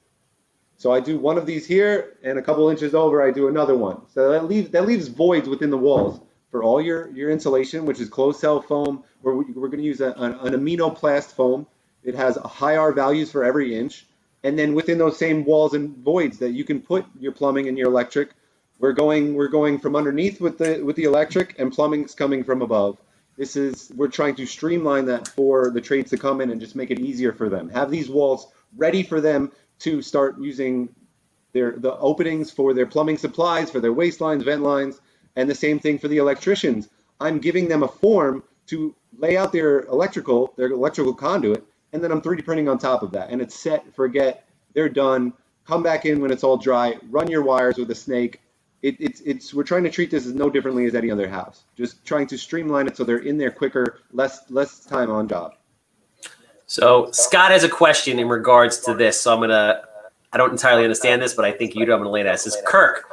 So 0.76 0.92
I 0.92 1.00
do 1.00 1.18
one 1.18 1.38
of 1.38 1.46
these 1.46 1.66
here, 1.66 2.16
and 2.22 2.38
a 2.38 2.42
couple 2.42 2.68
inches 2.68 2.94
over, 2.94 3.20
I 3.20 3.32
do 3.32 3.48
another 3.48 3.76
one. 3.76 4.02
So 4.08 4.30
that 4.30 4.46
leaves 4.46 4.70
that 4.70 4.86
leaves 4.86 5.08
voids 5.08 5.48
within 5.48 5.70
the 5.70 5.76
walls 5.76 6.20
for 6.50 6.62
all 6.62 6.80
your 6.80 7.10
your 7.10 7.30
insulation, 7.30 7.84
which 7.84 8.00
is 8.00 8.08
closed 8.08 8.40
cell 8.40 8.60
foam. 8.60 9.04
We're 9.22 9.34
we're 9.34 9.68
going 9.68 9.80
to 9.80 9.84
use 9.84 10.00
a, 10.00 10.12
an, 10.12 10.34
an 10.34 10.54
aminoplast 10.54 11.32
foam. 11.32 11.66
It 12.02 12.14
has 12.14 12.36
high 12.36 12.76
R 12.76 12.92
values 12.92 13.30
for 13.30 13.44
every 13.44 13.76
inch, 13.76 14.06
and 14.42 14.58
then 14.58 14.74
within 14.74 14.98
those 14.98 15.18
same 15.18 15.44
walls 15.44 15.74
and 15.74 15.96
voids 15.98 16.38
that 16.38 16.50
you 16.50 16.64
can 16.64 16.80
put 16.80 17.04
your 17.18 17.32
plumbing 17.32 17.68
and 17.68 17.76
your 17.76 17.88
electric, 17.88 18.30
we're 18.78 18.92
going 18.92 19.34
we're 19.34 19.48
going 19.48 19.78
from 19.78 19.94
underneath 19.94 20.40
with 20.40 20.58
the 20.58 20.80
with 20.82 20.96
the 20.96 21.04
electric, 21.04 21.58
and 21.58 21.72
plumbing's 21.72 22.14
coming 22.14 22.42
from 22.42 22.62
above. 22.62 22.98
This 23.38 23.54
is, 23.54 23.92
we're 23.94 24.08
trying 24.08 24.34
to 24.34 24.46
streamline 24.46 25.04
that 25.06 25.28
for 25.28 25.70
the 25.70 25.80
trades 25.80 26.10
to 26.10 26.18
come 26.18 26.40
in 26.40 26.50
and 26.50 26.60
just 26.60 26.74
make 26.74 26.90
it 26.90 26.98
easier 26.98 27.32
for 27.32 27.48
them. 27.48 27.68
Have 27.68 27.88
these 27.88 28.10
walls 28.10 28.48
ready 28.76 29.04
for 29.04 29.20
them 29.20 29.52
to 29.78 30.02
start 30.02 30.40
using 30.40 30.88
their 31.52 31.72
the 31.78 31.96
openings 31.98 32.50
for 32.50 32.74
their 32.74 32.84
plumbing 32.84 33.16
supplies, 33.16 33.70
for 33.70 33.78
their 33.78 33.92
waste 33.92 34.20
lines, 34.20 34.42
vent 34.42 34.62
lines, 34.62 35.00
and 35.36 35.48
the 35.48 35.54
same 35.54 35.78
thing 35.78 35.98
for 35.98 36.08
the 36.08 36.18
electricians. 36.18 36.88
I'm 37.20 37.38
giving 37.38 37.68
them 37.68 37.84
a 37.84 37.88
form 37.88 38.42
to 38.66 38.94
lay 39.16 39.36
out 39.36 39.52
their 39.52 39.82
electrical, 39.82 40.52
their 40.56 40.66
electrical 40.66 41.14
conduit, 41.14 41.64
and 41.92 42.02
then 42.02 42.10
I'm 42.10 42.20
3D 42.20 42.44
printing 42.44 42.68
on 42.68 42.76
top 42.76 43.04
of 43.04 43.12
that. 43.12 43.30
And 43.30 43.40
it's 43.40 43.54
set, 43.54 43.94
forget, 43.94 44.48
they're 44.74 44.88
done. 44.88 45.32
Come 45.64 45.84
back 45.84 46.06
in 46.06 46.20
when 46.20 46.32
it's 46.32 46.42
all 46.42 46.56
dry, 46.56 46.98
run 47.08 47.30
your 47.30 47.42
wires 47.42 47.78
with 47.78 47.90
a 47.92 47.94
snake, 47.94 48.40
it, 48.82 48.96
it's 49.00 49.20
it's 49.22 49.52
we're 49.52 49.64
trying 49.64 49.84
to 49.84 49.90
treat 49.90 50.10
this 50.10 50.26
as 50.26 50.34
no 50.34 50.48
differently 50.48 50.86
as 50.86 50.94
any 50.94 51.10
other 51.10 51.28
house. 51.28 51.64
Just 51.76 52.04
trying 52.04 52.26
to 52.28 52.38
streamline 52.38 52.86
it 52.86 52.96
so 52.96 53.04
they're 53.04 53.18
in 53.18 53.36
there 53.36 53.50
quicker, 53.50 54.00
less 54.12 54.50
less 54.50 54.84
time 54.84 55.10
on 55.10 55.28
job. 55.28 55.54
So 56.66 57.10
Scott 57.12 57.50
has 57.50 57.64
a 57.64 57.68
question 57.68 58.18
in 58.18 58.28
regards 58.28 58.78
to 58.80 58.94
this. 58.94 59.20
So 59.20 59.34
I'm 59.34 59.40
gonna 59.40 59.82
I 60.32 60.36
don't 60.36 60.52
entirely 60.52 60.84
understand 60.84 61.20
this, 61.20 61.34
but 61.34 61.44
I 61.44 61.52
think 61.52 61.74
you 61.74 61.86
do. 61.86 61.92
I'm 61.92 61.98
gonna 61.98 62.10
lay 62.10 62.22
that. 62.22 62.34
It 62.36 62.38
says 62.38 62.56
Kirk. 62.66 63.04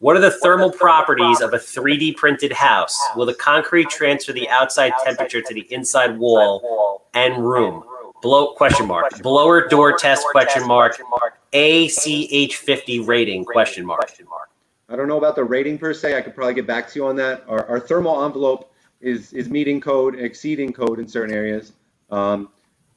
What 0.00 0.16
are 0.16 0.20
the 0.20 0.32
thermal 0.32 0.70
properties 0.70 1.40
of 1.40 1.54
a 1.54 1.56
3D 1.56 2.16
printed 2.16 2.52
house? 2.52 2.98
Will 3.16 3.24
the 3.24 3.34
concrete 3.34 3.88
transfer 3.88 4.32
the 4.32 4.48
outside 4.50 4.92
temperature 5.02 5.40
to 5.40 5.54
the 5.54 5.66
inside 5.72 6.18
wall 6.18 7.06
and 7.14 7.42
room? 7.42 7.84
Blow 8.20 8.52
question 8.54 8.86
mark. 8.86 9.22
Blower 9.22 9.66
door 9.68 9.96
test 9.96 10.26
question 10.30 10.66
mark. 10.66 11.00
ACH50 11.54 13.06
rating 13.06 13.44
question 13.46 13.86
mark. 13.86 14.10
I 14.94 14.96
don't 14.96 15.08
know 15.08 15.18
about 15.18 15.34
the 15.34 15.42
rating 15.42 15.76
per 15.76 15.92
se. 15.92 16.16
I 16.16 16.20
could 16.20 16.36
probably 16.36 16.54
get 16.54 16.68
back 16.68 16.88
to 16.90 16.98
you 17.00 17.06
on 17.06 17.16
that. 17.16 17.42
Our, 17.48 17.66
our 17.66 17.80
thermal 17.80 18.24
envelope 18.24 18.72
is 19.00 19.32
is 19.32 19.48
meeting 19.48 19.80
code, 19.80 20.14
exceeding 20.14 20.72
code 20.72 21.00
in 21.00 21.08
certain 21.08 21.34
areas. 21.34 21.72
Um, 22.12 22.48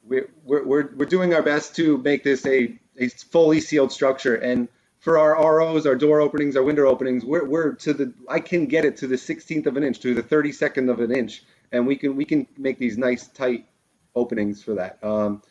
we're, 0.08 0.30
we're, 0.46 0.64
we're 0.64 1.06
doing 1.08 1.34
our 1.34 1.42
best 1.42 1.76
to 1.78 1.98
make 1.98 2.24
this 2.24 2.46
a, 2.46 2.78
a 3.00 3.10
fully 3.10 3.60
sealed 3.60 3.92
structure. 3.92 4.36
And 4.36 4.68
for 5.00 5.18
our 5.18 5.58
ROs, 5.58 5.88
our 5.88 5.96
door 5.96 6.22
openings, 6.22 6.56
our 6.56 6.62
window 6.62 6.86
openings, 6.86 7.26
we're, 7.26 7.46
we're 7.46 7.74
to 7.74 7.94
the 7.94 8.14
I 8.30 8.42
can 8.42 8.68
get 8.68 8.86
it 8.86 8.98
to 8.98 9.08
the 9.08 9.16
16th 9.16 9.66
of 9.66 9.76
an 9.76 9.84
inch, 9.84 10.00
to 10.02 10.14
the 10.14 10.22
32nd 10.22 10.92
of 10.92 11.00
an 11.00 11.12
inch, 11.12 11.44
and 11.72 11.88
we 11.88 11.96
can 11.96 12.16
we 12.16 12.26
can 12.26 12.46
make 12.60 12.78
these 12.78 13.00
nice 13.00 13.28
tight 13.28 13.66
openings 14.16 14.62
for 14.62 14.76
that. 14.76 15.00
Um, 15.04 15.42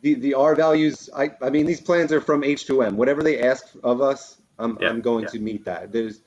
the 0.00 0.14
the 0.14 0.32
R 0.32 0.54
values, 0.54 1.10
I 1.14 1.32
I 1.42 1.50
mean 1.50 1.66
these 1.66 1.82
plans 1.82 2.12
are 2.12 2.22
from 2.22 2.40
H2M. 2.40 2.94
Whatever 2.94 3.22
they 3.22 3.42
ask 3.42 3.66
of 3.84 4.00
us, 4.00 4.38
I'm, 4.58 4.78
yeah, 4.80 4.88
I'm 4.88 5.00
going 5.00 5.24
yeah. 5.24 5.30
to 5.30 5.38
meet 5.38 5.64
that. 5.64 5.92
There's, 5.92 6.20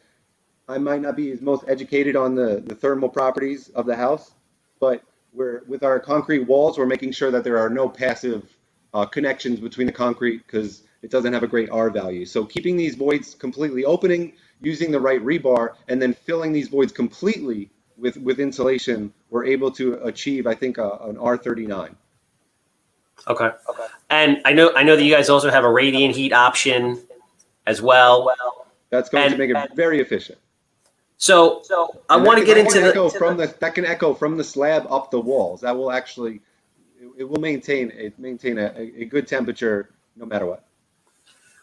I 0.67 0.77
might 0.77 1.01
not 1.01 1.15
be 1.15 1.31
as 1.31 1.41
most 1.41 1.65
educated 1.67 2.15
on 2.15 2.35
the, 2.35 2.61
the 2.65 2.75
thermal 2.75 3.09
properties 3.09 3.69
of 3.69 3.85
the 3.85 3.95
house, 3.95 4.31
but 4.79 5.03
we're 5.33 5.63
with 5.67 5.83
our 5.83 5.99
concrete 5.99 6.39
walls, 6.39 6.77
we're 6.77 6.85
making 6.85 7.11
sure 7.11 7.31
that 7.31 7.43
there 7.43 7.57
are 7.57 7.69
no 7.69 7.87
passive 7.87 8.55
uh, 8.93 9.05
connections 9.05 9.59
between 9.59 9.87
the 9.87 9.93
concrete 9.93 10.45
because 10.45 10.83
it 11.01 11.11
doesn't 11.11 11.33
have 11.33 11.43
a 11.43 11.47
great 11.47 11.69
R 11.69 11.89
value. 11.89 12.25
So 12.25 12.45
keeping 12.45 12.77
these 12.77 12.95
voids 12.95 13.35
completely 13.35 13.85
opening, 13.85 14.33
using 14.61 14.91
the 14.91 14.99
right 14.99 15.23
rebar, 15.23 15.75
and 15.87 16.01
then 16.01 16.13
filling 16.13 16.51
these 16.51 16.67
voids 16.67 16.91
completely 16.91 17.69
with, 17.97 18.17
with 18.17 18.39
insulation, 18.39 19.13
we're 19.29 19.45
able 19.45 19.71
to 19.71 19.93
achieve, 20.05 20.47
I 20.47 20.55
think, 20.55 20.77
uh, 20.77 20.97
an 21.01 21.15
R39. 21.15 21.95
Okay. 23.27 23.45
okay. 23.45 23.85
And 24.09 24.41
I 24.45 24.53
know 24.53 24.71
I 24.75 24.83
know 24.83 24.95
that 24.95 25.03
you 25.03 25.13
guys 25.13 25.29
also 25.29 25.49
have 25.51 25.65
a 25.65 25.71
radiant 25.71 26.15
heat 26.15 26.31
option 26.31 27.01
as 27.69 27.81
well. 27.81 28.29
That's 28.89 29.09
going 29.09 29.25
and, 29.25 29.33
to 29.33 29.37
make 29.37 29.51
it 29.51 29.75
very 29.75 30.01
efficient. 30.01 30.39
So, 31.17 31.61
so 31.63 32.01
I 32.09 32.17
want 32.17 32.39
to 32.39 32.45
get 32.45 32.57
into 32.57 32.79
the, 32.79 33.15
from 33.17 33.37
the 33.37 33.53
that 33.59 33.75
can 33.75 33.85
echo 33.85 34.13
from 34.13 34.37
the 34.37 34.43
slab 34.43 34.87
up 34.89 35.11
the 35.11 35.19
walls. 35.19 35.61
That 35.61 35.75
will 35.75 35.91
actually 35.91 36.41
it, 36.99 37.09
it 37.19 37.29
will 37.29 37.41
maintain 37.41 37.91
it 37.91 38.17
maintain 38.17 38.57
a, 38.57 38.73
a 38.97 39.05
good 39.05 39.27
temperature 39.27 39.91
no 40.15 40.25
matter 40.25 40.45
what. 40.45 40.65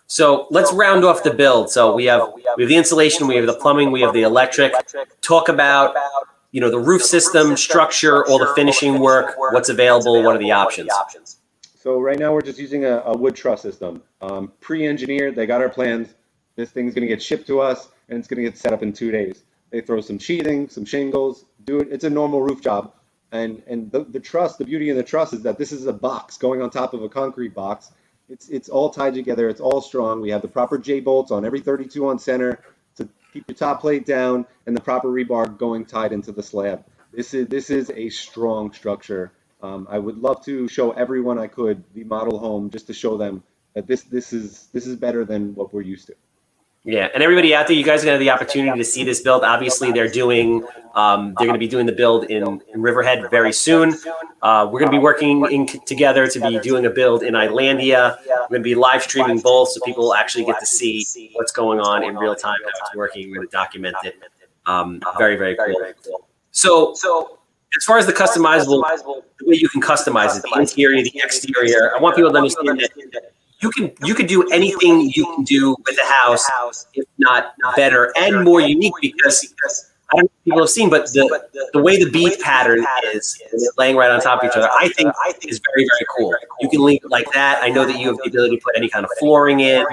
So 0.09 0.47
let's 0.51 0.73
round 0.73 1.05
off 1.05 1.25
the 1.25 1.33
build. 1.33 1.71
So 1.71 1.95
we 1.95 2.05
have 2.05 2.33
we 2.35 2.43
have 2.43 2.69
the 2.69 2.77
insulation, 2.77 3.27
we 3.27 3.37
have 3.37 3.47
the 3.47 3.55
plumbing, 3.55 3.91
we 3.91 4.03
have 4.03 4.13
the 4.13 4.23
electric. 4.23 4.73
Talk 5.23 5.49
about 5.49 5.97
you 6.53 6.61
know 6.61 6.71
the 6.71 6.79
roof 6.79 7.03
system, 7.03 7.57
structure, 7.57 8.27
all 8.27 8.39
the 8.39 8.53
finishing 8.55 9.01
work, 9.01 9.35
what's 9.39 9.71
available, 9.71 10.23
what 10.23 10.37
are 10.37 10.39
the 10.39 10.53
options. 10.53 10.91
So 11.87 12.01
right 12.01 12.19
now 12.19 12.35
we're 12.35 12.43
just 12.43 12.59
using 12.59 12.85
a, 12.85 13.01
a 13.07 13.17
wood 13.17 13.37
truss 13.37 13.63
system, 13.63 14.03
um, 14.21 14.51
pre-engineered. 14.59 15.37
They 15.37 15.47
got 15.47 15.61
our 15.61 15.69
plans. 15.69 16.13
This 16.57 16.69
thing's 16.69 16.95
going 16.95 17.03
to 17.03 17.07
get 17.07 17.23
shipped 17.23 17.47
to 17.47 17.61
us, 17.61 17.89
and 18.09 18.19
it's 18.19 18.27
going 18.27 18.43
to 18.43 18.51
get 18.51 18.59
set 18.59 18.73
up 18.73 18.83
in 18.83 18.93
two 18.93 19.13
days. 19.13 19.45
They 19.71 19.83
throw 19.83 20.01
some 20.01 20.19
sheathing, 20.19 20.69
some 20.69 20.85
shingles, 20.85 21.45
do 21.63 21.79
it. 21.79 21.87
It's 21.93 22.03
a 22.03 22.11
normal 22.11 22.43
roof 22.43 22.61
job, 22.61 22.93
and 23.31 23.63
and 23.69 23.93
the, 23.93 24.03
the 24.03 24.19
truss, 24.19 24.57
the 24.57 24.65
beauty 24.65 24.91
of 24.91 24.97
the 24.97 25.05
truss 25.05 25.33
is 25.33 25.43
that 25.43 25.59
this 25.59 25.71
is 25.71 25.87
a 25.87 25.93
box 25.93 26.39
going 26.39 26.61
on 26.61 26.71
top 26.71 26.93
of 26.93 27.05
a 27.05 27.09
concrete 27.09 27.55
box. 27.55 27.93
It's 28.29 28.49
it's 28.49 28.69
all 28.69 28.91
tied 28.91 29.15
together. 29.15 29.49
It's 29.49 29.61
all 29.61 29.81
strong. 29.81 30.21
We 30.21 30.31
have 30.31 30.43
the 30.43 30.49
proper 30.49 30.79
J 30.79 30.99
bolts 30.99 31.31
on 31.31 31.45
every 31.45 31.61
32 31.61 32.09
on 32.09 32.19
center 32.19 32.65
to 32.97 33.09
keep 33.33 33.45
your 33.47 33.55
top 33.55 33.81
plate 33.81 34.05
down, 34.05 34.45
and 34.67 34.77
the 34.77 34.81
proper 34.81 35.07
rebar 35.07 35.57
going 35.57 35.87
tied 35.87 36.11
into 36.11 36.33
the 36.33 36.43
slab. 36.43 36.85
This 37.13 37.33
is 37.33 37.47
this 37.47 37.71
is 37.71 37.93
a 37.95 38.09
strong 38.09 38.73
structure. 38.73 39.31
Um, 39.63 39.87
I 39.91 39.99
would 39.99 40.19
love 40.19 40.45
to 40.45 40.69
show 40.69 40.93
everyone 40.93 41.39
I 41.39 41.47
could 41.47 41.83
the 41.95 42.05
model 42.05 42.39
home 42.39 42.71
just 42.71 42.87
to 42.89 42.93
show 42.93 43.17
them 43.17 43.43
that 43.75 43.87
this 43.87 44.03
this 44.03 44.33
is 44.33 44.69
this 44.73 44.87
is 44.87 44.97
better 44.97 45.25
than 45.25 45.55
what 45.55 45.73
we're 45.73 45.83
used 45.83 46.07
to. 46.09 46.15
Yeah, 46.85 47.09
and 47.13 47.21
everybody 47.21 47.53
out 47.53 47.67
there, 47.67 47.77
you 47.77 47.83
guys 47.83 48.03
are 48.03 48.07
to 48.07 48.11
have 48.13 48.21
the 48.21 48.31
opportunity 48.31 48.79
to 48.79 48.85
see 48.85 49.03
this 49.03 49.21
build. 49.21 49.43
Obviously, 49.43 49.91
they're 49.91 50.07
doing, 50.07 50.65
um, 50.95 51.35
they're 51.37 51.49
to 51.53 51.59
be 51.59 51.67
doing 51.67 51.85
the 51.85 51.93
build 51.93 52.27
in, 52.31 52.61
in 52.73 52.81
Riverhead 52.81 53.29
very 53.29 53.53
soon. 53.53 53.97
Uh, 54.41 54.69
we're 54.71 54.79
to 54.85 54.91
be 54.93 54.99
working 54.99 55.45
in, 55.51 55.67
together 55.85 56.29
to 56.29 56.39
be 56.39 56.61
doing 56.61 56.87
a 56.87 56.91
build 56.91 57.25
in 57.25 57.35
Islandia. 57.35 58.19
We're 58.49 58.59
to 58.59 58.63
be 58.63 58.77
live 58.77 59.03
streaming 59.03 59.41
both, 59.41 59.71
so 59.71 59.81
people 59.85 60.15
actually 60.15 60.45
get 60.45 60.61
to 60.61 60.67
see 60.67 61.31
what's 61.33 61.51
going 61.51 61.81
on 61.81 62.05
in 62.05 62.17
real 62.17 62.37
time, 62.37 62.59
how 62.63 62.69
it's 62.69 62.95
working. 62.95 63.33
We're 63.33 63.43
to 63.43 63.49
document 63.49 63.97
it. 64.05 64.15
Um, 64.65 65.03
very, 65.19 65.35
very 65.35 65.57
cool. 65.57 66.29
So, 66.53 66.95
so 66.95 67.36
as 67.77 67.85
far 67.85 67.99
as 67.99 68.07
the 68.07 68.13
customizable, 68.13 68.83
the 69.39 69.47
way 69.47 69.57
you 69.57 69.69
can 69.69 69.83
customize 69.83 70.37
it, 70.37 70.43
the 70.43 70.61
interior, 70.61 71.03
the 71.03 71.13
exterior, 71.23 71.95
I 71.97 72.01
want 72.01 72.17
people 72.17 72.31
to 72.31 72.37
understand 72.37 72.81
that 72.81 73.33
you 73.61 73.71
can 73.71 73.93
you 74.05 74.15
can 74.15 74.27
do 74.27 74.43
anything 74.51 75.11
you 75.15 75.25
can 75.35 75.45
do 75.45 75.77
with 75.87 75.97
the 75.97 76.05
house, 76.05 76.87
if 76.95 77.07
not 77.19 77.55
better 77.75 78.13
and 78.17 78.45
more 78.45 78.61
unique 78.61 78.95
because 79.01 79.91
I 80.13 80.17
don't 80.17 80.25
know 80.25 80.31
if 80.39 80.45
people 80.45 80.61
have 80.61 80.71
seen, 80.71 80.89
but 80.89 81.07
the, 81.07 81.69
the 81.73 81.83
way 81.83 82.03
the 82.03 82.09
bead 82.09 82.39
pattern 82.41 82.85
is 83.13 83.43
laying 83.77 83.97
right 83.97 84.11
on 84.11 84.21
top 84.21 84.43
of 84.43 84.49
each 84.49 84.57
other, 84.57 84.69
I 84.73 84.89
think 84.91 85.13
is 85.49 85.61
very, 85.75 85.85
very 85.85 86.07
cool. 86.17 86.35
You 86.61 86.69
can 86.69 86.85
leave 86.85 87.05
it 87.05 87.11
like 87.11 87.31
that. 87.33 87.63
I 87.63 87.71
know 87.71 87.85
that 87.85 87.99
you 87.99 88.09
have 88.09 88.17
the 88.19 88.29
ability 88.29 88.57
to 88.57 88.63
put 88.63 88.77
any 88.77 88.89
kind 88.89 89.05
of 89.05 89.11
flooring 89.19 89.61
in. 89.61 89.85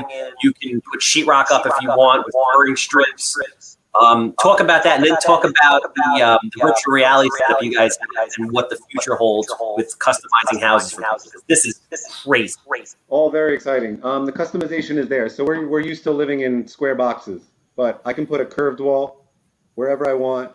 You 0.43 0.54
can 0.54 0.82
put 0.82 1.00
sheetrock 1.02 1.50
up 1.50 1.65
if 1.65 1.74
you 1.82 1.89
want 1.89 2.26
with 2.26 2.34
flooring 2.34 2.76
strips. 2.76 3.72
Um, 3.99 4.34
talk 4.41 4.60
about 4.60 4.84
that, 4.86 4.97
and 4.97 5.06
then 5.06 5.15
talk 5.17 5.43
about 5.43 5.93
the, 5.93 6.21
um, 6.23 6.39
the 6.43 6.62
virtual 6.62 6.93
reality 6.93 7.29
setup 7.38 7.62
you 7.62 7.71
guys 7.75 7.97
have 8.17 8.29
and 8.39 8.51
what 8.51 8.69
the 8.71 8.79
future 8.89 9.15
holds 9.15 9.53
with 9.77 9.97
customizing 9.99 10.60
houses. 10.62 10.93
For 10.93 11.03
This 11.47 11.65
is 11.65 11.82
crazy. 12.23 12.56
All 13.10 13.29
very 13.29 13.53
exciting. 13.53 14.03
Um, 14.03 14.25
the 14.25 14.32
customization 14.32 14.97
is 14.97 15.08
there. 15.08 15.29
So 15.29 15.45
we're, 15.45 15.67
we're 15.67 15.82
used 15.82 16.03
to 16.03 16.12
living 16.12 16.39
in 16.41 16.67
square 16.67 16.95
boxes, 16.95 17.43
but 17.75 18.01
I 18.03 18.13
can 18.13 18.25
put 18.25 18.41
a 18.41 18.45
curved 18.45 18.79
wall 18.79 19.27
wherever 19.75 20.10
I 20.10 20.13
want, 20.13 20.51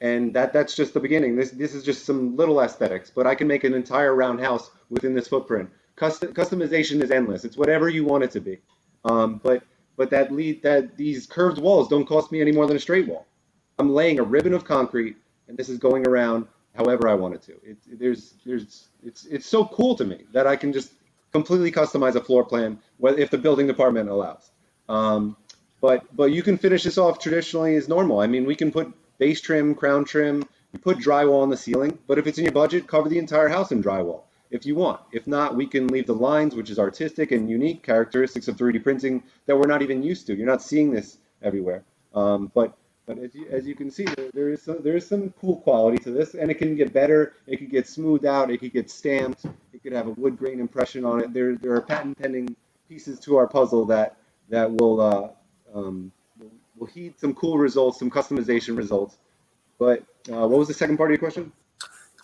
and 0.00 0.34
that 0.34 0.52
that's 0.52 0.74
just 0.74 0.92
the 0.92 1.00
beginning. 1.00 1.36
This 1.36 1.52
this 1.52 1.72
is 1.72 1.84
just 1.84 2.04
some 2.04 2.36
little 2.36 2.60
aesthetics, 2.60 3.10
but 3.14 3.28
I 3.28 3.36
can 3.36 3.46
make 3.46 3.62
an 3.62 3.74
entire 3.74 4.14
round 4.14 4.40
house 4.40 4.70
within 4.90 5.14
this 5.14 5.28
footprint. 5.28 5.70
Custom, 5.94 6.34
customization 6.34 7.02
is 7.02 7.10
endless. 7.12 7.44
It's 7.44 7.56
whatever 7.56 7.88
you 7.88 8.04
want 8.04 8.24
it 8.24 8.32
to 8.32 8.40
be. 8.40 8.58
Um, 9.04 9.40
but 9.42 9.62
but 9.96 10.10
that 10.10 10.32
lead 10.32 10.62
that 10.62 10.96
these 10.96 11.26
curved 11.26 11.58
walls 11.58 11.88
don't 11.88 12.06
cost 12.06 12.30
me 12.32 12.40
any 12.40 12.52
more 12.52 12.66
than 12.66 12.76
a 12.76 12.80
straight 12.80 13.08
wall. 13.08 13.26
I'm 13.78 13.92
laying 13.92 14.18
a 14.18 14.22
ribbon 14.22 14.54
of 14.54 14.64
concrete, 14.64 15.16
and 15.48 15.56
this 15.56 15.68
is 15.68 15.78
going 15.78 16.06
around 16.06 16.46
however 16.74 17.08
I 17.08 17.14
want 17.14 17.34
it 17.34 17.42
to. 17.42 17.52
It, 17.62 17.78
there's 17.98 18.34
there's 18.44 18.88
it's 19.02 19.24
it's 19.26 19.46
so 19.46 19.64
cool 19.64 19.96
to 19.96 20.04
me 20.04 20.24
that 20.32 20.46
I 20.46 20.56
can 20.56 20.72
just 20.72 20.92
completely 21.32 21.72
customize 21.72 22.14
a 22.14 22.20
floor 22.20 22.44
plan 22.44 22.78
if 23.02 23.30
the 23.30 23.38
building 23.38 23.66
department 23.66 24.08
allows. 24.08 24.50
Um, 24.88 25.36
but 25.80 26.04
but 26.14 26.32
you 26.32 26.42
can 26.42 26.58
finish 26.58 26.84
this 26.84 26.98
off 26.98 27.18
traditionally 27.18 27.76
as 27.76 27.88
normal. 27.88 28.20
I 28.20 28.26
mean, 28.26 28.46
we 28.46 28.54
can 28.54 28.70
put 28.70 28.92
base 29.18 29.40
trim, 29.40 29.74
crown 29.74 30.04
trim, 30.04 30.44
you 30.72 30.78
put 30.78 30.98
drywall 30.98 31.42
on 31.42 31.50
the 31.50 31.56
ceiling, 31.56 31.98
but 32.06 32.18
if 32.18 32.26
it's 32.26 32.38
in 32.38 32.44
your 32.44 32.52
budget, 32.52 32.86
cover 32.86 33.08
the 33.08 33.18
entire 33.18 33.48
house 33.48 33.72
in 33.72 33.82
drywall 33.82 34.22
if 34.50 34.66
you 34.66 34.74
want. 34.74 35.00
If 35.12 35.26
not, 35.26 35.56
we 35.56 35.66
can 35.66 35.88
leave 35.88 36.06
the 36.06 36.14
lines, 36.14 36.54
which 36.54 36.70
is 36.70 36.78
artistic 36.78 37.32
and 37.32 37.48
unique 37.50 37.82
characteristics 37.82 38.48
of 38.48 38.56
3D 38.56 38.82
printing 38.82 39.22
that 39.46 39.56
we're 39.56 39.66
not 39.66 39.82
even 39.82 40.02
used 40.02 40.26
to. 40.26 40.36
You're 40.36 40.46
not 40.46 40.62
seeing 40.62 40.90
this 40.90 41.18
everywhere. 41.42 41.84
Um, 42.14 42.50
but 42.54 42.76
but 43.06 43.18
as 43.18 43.34
you, 43.36 43.46
as 43.50 43.64
you 43.64 43.76
can 43.76 43.88
see, 43.88 44.04
there, 44.04 44.30
there 44.34 44.48
is 44.50 44.62
some, 44.62 44.82
there 44.82 44.96
is 44.96 45.06
some 45.06 45.32
cool 45.40 45.58
quality 45.60 45.98
to 45.98 46.10
this, 46.10 46.34
and 46.34 46.50
it 46.50 46.54
can 46.54 46.74
get 46.74 46.92
better. 46.92 47.34
It 47.46 47.58
could 47.58 47.70
get 47.70 47.86
smoothed 47.86 48.26
out. 48.26 48.50
It 48.50 48.58
could 48.58 48.72
get 48.72 48.90
stamped. 48.90 49.44
It 49.72 49.82
could 49.82 49.92
have 49.92 50.08
a 50.08 50.10
wood 50.10 50.36
grain 50.36 50.58
impression 50.58 51.04
on 51.04 51.22
it. 51.22 51.32
There 51.32 51.56
there 51.56 51.72
are 51.74 51.80
patent 51.80 52.18
pending 52.18 52.56
pieces 52.88 53.20
to 53.20 53.36
our 53.36 53.46
puzzle 53.46 53.84
that 53.86 54.16
that 54.48 54.70
will 54.70 55.00
uh, 55.00 55.28
um, 55.72 56.10
will 56.76 56.88
heed 56.88 57.18
some 57.18 57.32
cool 57.34 57.58
results, 57.58 57.98
some 58.00 58.10
customization 58.10 58.76
results. 58.76 59.18
But 59.78 60.00
uh, 60.28 60.48
what 60.48 60.58
was 60.58 60.68
the 60.68 60.74
second 60.74 60.96
part 60.96 61.10
of 61.10 61.12
your 61.12 61.18
question? 61.18 61.52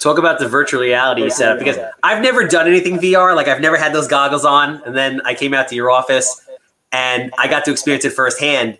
Talk 0.02 0.18
about 0.18 0.38
the 0.38 0.48
virtual 0.48 0.80
reality 0.80 1.28
setup 1.30 1.58
because 1.58 1.78
I've 2.02 2.22
never 2.22 2.46
done 2.46 2.66
anything 2.66 2.98
VR. 2.98 3.34
Like 3.34 3.48
I've 3.48 3.60
never 3.60 3.76
had 3.76 3.92
those 3.92 4.08
goggles 4.08 4.44
on, 4.44 4.82
and 4.84 4.96
then 4.96 5.20
I 5.24 5.34
came 5.34 5.54
out 5.54 5.68
to 5.68 5.74
your 5.74 5.90
office 5.90 6.46
and 6.92 7.32
I 7.38 7.48
got 7.48 7.64
to 7.64 7.70
experience 7.70 8.04
it 8.04 8.12
firsthand. 8.12 8.78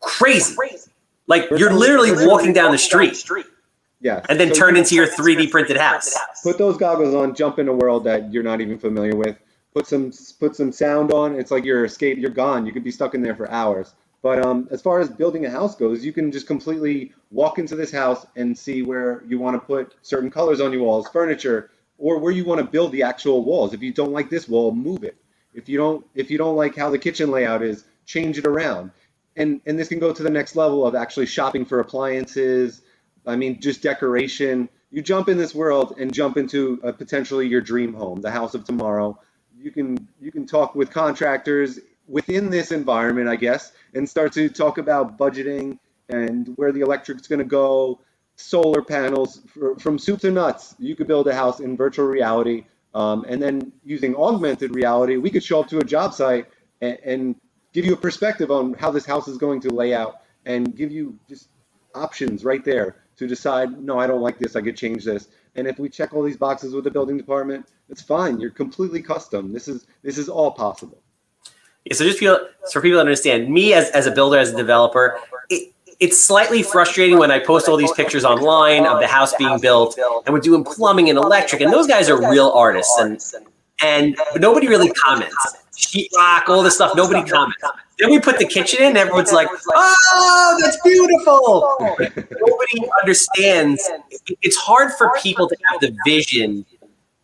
Crazy! 0.00 0.56
Like 1.26 1.48
you're 1.56 1.72
literally 1.72 2.26
walking 2.26 2.52
down 2.52 2.72
the 2.72 2.78
street. 2.78 3.24
Yeah. 4.00 4.24
And 4.28 4.38
then 4.38 4.48
so 4.48 4.60
turn 4.60 4.76
into 4.76 4.94
your 4.94 5.06
3D 5.06 5.50
printed 5.50 5.78
house. 5.78 6.14
Put 6.42 6.58
those 6.58 6.76
goggles 6.76 7.14
on, 7.14 7.34
jump 7.34 7.58
in 7.58 7.68
a 7.68 7.72
world 7.72 8.04
that 8.04 8.30
you're 8.30 8.42
not 8.42 8.60
even 8.60 8.78
familiar 8.78 9.16
with. 9.16 9.38
Put 9.72 9.86
some 9.86 10.12
put 10.38 10.54
some 10.54 10.70
sound 10.70 11.10
on. 11.10 11.34
It's 11.34 11.50
like 11.50 11.64
you're 11.64 11.84
escape. 11.84 12.18
You're 12.18 12.30
gone. 12.30 12.66
You 12.66 12.72
could 12.72 12.84
be 12.84 12.90
stuck 12.90 13.14
in 13.14 13.22
there 13.22 13.34
for 13.34 13.50
hours. 13.50 13.94
But 14.24 14.42
um, 14.42 14.68
as 14.70 14.80
far 14.80 15.00
as 15.00 15.10
building 15.10 15.44
a 15.44 15.50
house 15.50 15.76
goes, 15.76 16.02
you 16.02 16.10
can 16.10 16.32
just 16.32 16.46
completely 16.46 17.12
walk 17.30 17.58
into 17.58 17.76
this 17.76 17.92
house 17.92 18.24
and 18.36 18.56
see 18.56 18.80
where 18.80 19.22
you 19.28 19.38
want 19.38 19.54
to 19.54 19.60
put 19.60 19.96
certain 20.00 20.30
colors 20.30 20.62
on 20.62 20.72
your 20.72 20.82
walls, 20.82 21.06
furniture, 21.10 21.70
or 21.98 22.18
where 22.18 22.32
you 22.32 22.46
want 22.46 22.58
to 22.58 22.66
build 22.66 22.92
the 22.92 23.02
actual 23.02 23.44
walls. 23.44 23.74
If 23.74 23.82
you 23.82 23.92
don't 23.92 24.12
like 24.12 24.30
this 24.30 24.48
wall, 24.48 24.72
move 24.72 25.04
it. 25.04 25.14
If 25.52 25.68
you 25.68 25.76
don't, 25.76 26.06
if 26.14 26.30
you 26.30 26.38
don't 26.38 26.56
like 26.56 26.74
how 26.74 26.88
the 26.88 26.98
kitchen 26.98 27.30
layout 27.30 27.62
is, 27.62 27.84
change 28.06 28.38
it 28.38 28.46
around. 28.46 28.92
And 29.36 29.60
and 29.66 29.78
this 29.78 29.88
can 29.88 29.98
go 29.98 30.10
to 30.10 30.22
the 30.22 30.30
next 30.30 30.56
level 30.56 30.86
of 30.86 30.94
actually 30.94 31.26
shopping 31.26 31.66
for 31.66 31.80
appliances. 31.80 32.80
I 33.26 33.36
mean, 33.36 33.60
just 33.60 33.82
decoration. 33.82 34.70
You 34.90 35.02
jump 35.02 35.28
in 35.28 35.36
this 35.36 35.54
world 35.54 35.96
and 35.98 36.10
jump 36.10 36.38
into 36.38 36.78
potentially 36.96 37.46
your 37.46 37.60
dream 37.60 37.92
home, 37.92 38.22
the 38.22 38.30
house 38.30 38.54
of 38.54 38.64
tomorrow. 38.64 39.20
You 39.54 39.70
can 39.70 40.08
you 40.18 40.32
can 40.32 40.46
talk 40.46 40.74
with 40.74 40.90
contractors 40.90 41.78
within 42.08 42.50
this 42.50 42.72
environment, 42.72 43.28
I 43.28 43.36
guess, 43.36 43.72
and 43.94 44.08
start 44.08 44.32
to 44.32 44.48
talk 44.48 44.78
about 44.78 45.18
budgeting 45.18 45.78
and 46.08 46.48
where 46.56 46.72
the 46.72 46.80
electric's 46.80 47.26
going 47.26 47.38
to 47.38 47.44
go, 47.44 48.00
solar 48.36 48.82
panels, 48.82 49.40
for, 49.46 49.78
from 49.78 49.98
soup 49.98 50.20
to 50.20 50.30
nuts. 50.30 50.74
You 50.78 50.96
could 50.96 51.06
build 51.06 51.26
a 51.28 51.34
house 51.34 51.60
in 51.60 51.76
virtual 51.76 52.06
reality. 52.06 52.64
Um, 52.94 53.24
and 53.28 53.42
then 53.42 53.72
using 53.84 54.14
augmented 54.14 54.74
reality, 54.74 55.16
we 55.16 55.30
could 55.30 55.42
show 55.42 55.60
up 55.60 55.68
to 55.68 55.78
a 55.78 55.84
job 55.84 56.14
site 56.14 56.46
and, 56.80 56.98
and 57.04 57.36
give 57.72 57.84
you 57.84 57.94
a 57.94 57.96
perspective 57.96 58.50
on 58.50 58.74
how 58.74 58.90
this 58.90 59.04
house 59.04 59.26
is 59.26 59.36
going 59.36 59.60
to 59.62 59.70
lay 59.70 59.94
out 59.94 60.20
and 60.46 60.76
give 60.76 60.92
you 60.92 61.18
just 61.28 61.48
options 61.94 62.44
right 62.44 62.64
there 62.64 62.96
to 63.16 63.26
decide, 63.26 63.82
no, 63.82 63.98
I 63.98 64.06
don't 64.06 64.20
like 64.20 64.38
this, 64.38 64.56
I 64.56 64.60
could 64.62 64.76
change 64.76 65.04
this. 65.04 65.28
And 65.56 65.66
if 65.66 65.78
we 65.78 65.88
check 65.88 66.12
all 66.12 66.22
these 66.22 66.36
boxes 66.36 66.74
with 66.74 66.84
the 66.84 66.90
building 66.90 67.16
department, 67.16 67.66
it's 67.88 68.02
fine. 68.02 68.40
You're 68.40 68.50
completely 68.50 69.02
custom. 69.02 69.52
This 69.52 69.68
is 69.68 69.86
this 70.02 70.18
is 70.18 70.28
all 70.28 70.50
possible. 70.50 71.00
So 71.92 72.04
just 72.04 72.18
feel 72.18 72.38
so 72.64 72.70
for 72.72 72.80
people 72.80 72.98
understand, 72.98 73.48
me 73.50 73.74
as, 73.74 73.90
as 73.90 74.06
a 74.06 74.10
builder, 74.10 74.38
as 74.38 74.52
a 74.52 74.56
developer, 74.56 75.18
it, 75.50 75.72
it's 76.00 76.22
slightly 76.24 76.62
frustrating 76.62 77.18
when 77.18 77.30
I 77.30 77.38
post 77.38 77.68
all 77.68 77.76
these 77.76 77.92
pictures 77.92 78.24
online 78.24 78.86
of 78.86 79.00
the 79.00 79.06
house 79.06 79.34
being 79.36 79.60
built 79.60 79.98
and 80.24 80.32
we're 80.32 80.40
doing 80.40 80.64
plumbing 80.64 81.10
and 81.10 81.18
electric, 81.18 81.60
and 81.60 81.72
those 81.72 81.86
guys 81.86 82.08
are 82.08 82.30
real 82.30 82.50
artists, 82.50 82.96
and 82.98 83.20
and 83.82 84.16
nobody 84.36 84.66
really 84.68 84.90
comments. 84.90 85.36
Sheetrock, 85.76 86.48
all 86.48 86.62
this 86.62 86.76
stuff, 86.76 86.96
nobody 86.96 87.28
comments. 87.28 87.62
Then 87.98 88.10
we 88.10 88.18
put 88.18 88.38
the 88.38 88.46
kitchen 88.46 88.80
in, 88.80 88.88
and 88.88 88.96
everyone's 88.98 89.32
like, 89.32 89.48
"Oh, 89.74 90.58
that's 90.60 90.78
beautiful." 90.82 91.76
nobody 92.00 92.88
understands. 93.02 93.88
It's 94.42 94.56
hard 94.56 94.92
for 94.94 95.12
people 95.22 95.48
to 95.48 95.56
have 95.70 95.80
the 95.80 95.96
vision 96.06 96.64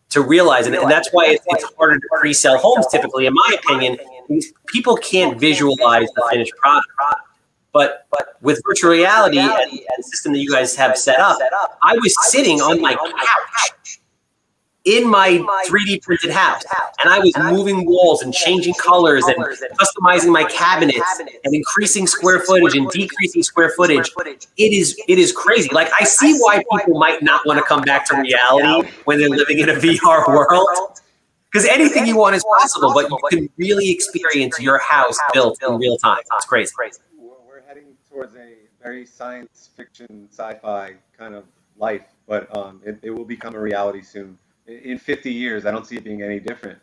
to 0.09 0.21
realize, 0.21 0.67
and, 0.67 0.75
and 0.75 0.91
that's 0.91 1.09
why 1.11 1.27
it's, 1.27 1.43
it's 1.47 1.65
harder 1.77 1.97
to 1.97 2.07
pre-sell 2.19 2.57
homes 2.57 2.85
typically, 2.87 3.25
in 3.25 3.33
my 3.33 3.55
opinion, 3.63 3.97
people 4.67 4.95
can't 4.97 5.39
visualize 5.39 6.07
the 6.15 6.27
finished 6.29 6.53
product. 6.57 6.87
But 7.73 8.07
with 8.41 8.61
virtual 8.67 8.91
reality 8.91 9.39
and 9.39 9.49
the 9.49 10.03
system 10.03 10.33
that 10.33 10.39
you 10.39 10.51
guys 10.51 10.75
have 10.75 10.97
set 10.97 11.19
up, 11.19 11.39
I 11.83 11.95
was 11.95 12.13
sitting 12.29 12.59
on 12.61 12.81
my 12.81 12.95
couch 12.95 13.99
in 14.83 15.07
my 15.07 15.37
3D 15.67 16.01
printed 16.01 16.31
house, 16.31 16.63
and 17.03 17.13
I 17.13 17.19
was 17.19 17.31
moving 17.37 17.85
walls 17.85 18.23
and 18.23 18.33
changing 18.33 18.73
colors 18.73 19.23
and 19.25 19.37
customizing 19.37 20.31
my 20.33 20.43
cabinets 20.45 21.19
and 21.19 21.53
increasing 21.53 22.07
square 22.07 22.39
footage 22.39 22.75
and 22.75 22.89
decreasing 22.89 23.43
square 23.43 23.69
footage. 23.77 24.09
It 24.57 24.73
is 24.73 24.99
it 25.07 25.19
is 25.19 25.31
crazy. 25.31 25.69
Like 25.71 25.91
I 25.99 26.03
see 26.03 26.35
why 26.39 26.63
people 26.71 26.99
might 26.99 27.21
not 27.21 27.45
want 27.45 27.59
to 27.59 27.63
come 27.63 27.83
back 27.83 28.05
to 28.07 28.17
reality 28.17 28.89
when 29.05 29.19
they're 29.19 29.29
living 29.29 29.59
in 29.59 29.69
a 29.69 29.75
VR 29.75 30.27
world 30.27 30.99
because 31.51 31.67
anything 31.67 32.05
you 32.05 32.17
want 32.17 32.35
is 32.35 32.43
possible, 32.43 32.93
but 32.93 33.09
you 33.09 33.19
can 33.29 33.49
really 33.57 33.91
experience 33.91 34.59
your 34.59 34.77
house 34.79 35.17
built 35.33 35.61
in 35.61 35.77
real 35.77 35.97
time. 35.97 36.21
It's 36.33 36.45
crazy. 36.45 36.73
We're 37.17 37.61
heading 37.67 37.95
towards 38.09 38.35
a 38.35 38.53
very 38.81 39.05
science 39.05 39.69
fiction, 39.75 40.27
sci-fi 40.31 40.95
kind 41.17 41.35
of 41.35 41.43
life, 41.77 42.05
but 42.27 42.55
um, 42.55 42.81
it, 42.85 42.99
it 43.01 43.09
will 43.09 43.25
become 43.25 43.55
a 43.55 43.59
reality 43.59 44.01
soon. 44.01 44.37
In 44.67 44.97
50 44.97 45.31
years, 45.31 45.65
I 45.65 45.71
don't 45.71 45.85
see 45.85 45.97
it 45.97 46.03
being 46.03 46.21
any 46.21 46.39
different. 46.39 46.79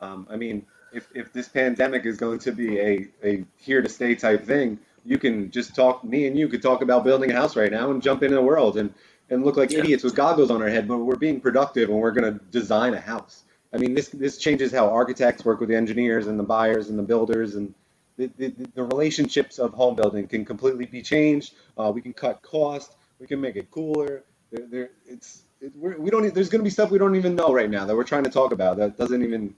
Um, 0.00 0.26
I 0.30 0.36
mean, 0.36 0.66
if, 0.92 1.08
if 1.14 1.32
this 1.32 1.48
pandemic 1.48 2.04
is 2.04 2.16
going 2.16 2.38
to 2.40 2.52
be 2.52 2.78
a, 2.78 3.06
a 3.22 3.44
here 3.56 3.82
to 3.82 3.88
stay 3.88 4.14
type 4.14 4.44
thing, 4.44 4.78
you 5.04 5.18
can 5.18 5.50
just 5.50 5.74
talk, 5.74 6.02
me 6.02 6.26
and 6.26 6.36
you 6.36 6.48
could 6.48 6.62
talk 6.62 6.82
about 6.82 7.04
building 7.04 7.30
a 7.30 7.34
house 7.34 7.56
right 7.56 7.70
now 7.70 7.90
and 7.90 8.02
jump 8.02 8.22
into 8.22 8.34
the 8.34 8.42
world 8.42 8.78
and, 8.78 8.92
and 9.30 9.44
look 9.44 9.56
like 9.56 9.70
yeah. 9.70 9.78
idiots 9.78 10.02
with 10.02 10.14
goggles 10.16 10.50
on 10.50 10.60
our 10.60 10.68
head, 10.68 10.88
but 10.88 10.98
we're 10.98 11.16
being 11.16 11.40
productive 11.40 11.88
and 11.88 11.98
we're 11.98 12.10
going 12.10 12.32
to 12.32 12.44
design 12.46 12.94
a 12.94 13.00
house. 13.00 13.44
I 13.72 13.78
mean, 13.78 13.94
this, 13.94 14.08
this 14.08 14.38
changes 14.38 14.72
how 14.72 14.88
architects 14.88 15.44
work 15.44 15.60
with 15.60 15.68
the 15.68 15.76
engineers 15.76 16.26
and 16.26 16.38
the 16.38 16.44
buyers 16.44 16.88
and 16.88 16.98
the 16.98 17.02
builders 17.02 17.54
and 17.54 17.74
the, 18.16 18.30
the, 18.36 18.48
the 18.74 18.82
relationships 18.82 19.58
of 19.58 19.72
home 19.74 19.94
building 19.94 20.26
can 20.26 20.44
completely 20.44 20.86
be 20.86 21.02
changed. 21.02 21.54
Uh, 21.76 21.92
we 21.94 22.00
can 22.00 22.12
cut 22.12 22.42
cost. 22.42 22.96
We 23.20 23.26
can 23.26 23.40
make 23.40 23.56
it 23.56 23.70
cooler. 23.70 24.24
There, 24.50 24.66
there, 24.66 24.90
it's 25.06 25.42
it, 25.60 25.72
we're, 25.76 25.98
we 25.98 26.10
don't. 26.10 26.32
There's 26.34 26.48
going 26.48 26.60
to 26.60 26.64
be 26.64 26.70
stuff 26.70 26.90
we 26.90 26.98
don't 26.98 27.16
even 27.16 27.34
know 27.34 27.52
right 27.52 27.70
now 27.70 27.84
that 27.84 27.94
we're 27.94 28.04
trying 28.04 28.24
to 28.24 28.30
talk 28.30 28.52
about 28.52 28.76
that 28.78 28.96
doesn't 28.96 29.22
even 29.22 29.54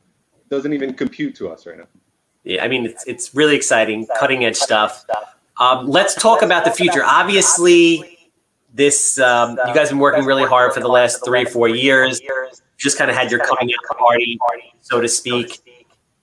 doesn't 0.49 0.73
even 0.73 0.94
compute 0.94 1.35
to 1.37 1.49
us 1.49 1.66
right 1.66 1.79
now. 1.79 1.87
Yeah, 2.44 2.64
I 2.64 2.68
mean 2.68 2.87
it's 2.87 3.07
it's 3.07 3.35
really 3.35 3.55
exciting, 3.55 4.07
cutting 4.18 4.44
edge 4.44 4.57
stuff. 4.57 5.05
Um, 5.59 5.88
let's 5.88 6.14
talk 6.14 6.42
about 6.42 6.64
the 6.64 6.70
future. 6.70 7.05
Obviously, 7.05 8.18
this 8.72 9.18
um, 9.18 9.50
you 9.66 9.74
guys 9.74 9.76
have 9.76 9.90
been 9.90 9.98
working 9.98 10.24
really 10.24 10.44
hard 10.44 10.72
for 10.72 10.80
the 10.80 10.88
last 10.88 11.24
three 11.24 11.44
four 11.44 11.68
years. 11.68 12.20
Just 12.76 12.96
kind 12.96 13.11
of 13.11 13.16
had 13.16 13.30
your 13.30 13.40
coming 13.40 13.72
out 13.74 13.98
party, 13.98 14.38
so 14.80 15.00
to 15.00 15.09
speak. 15.09 15.61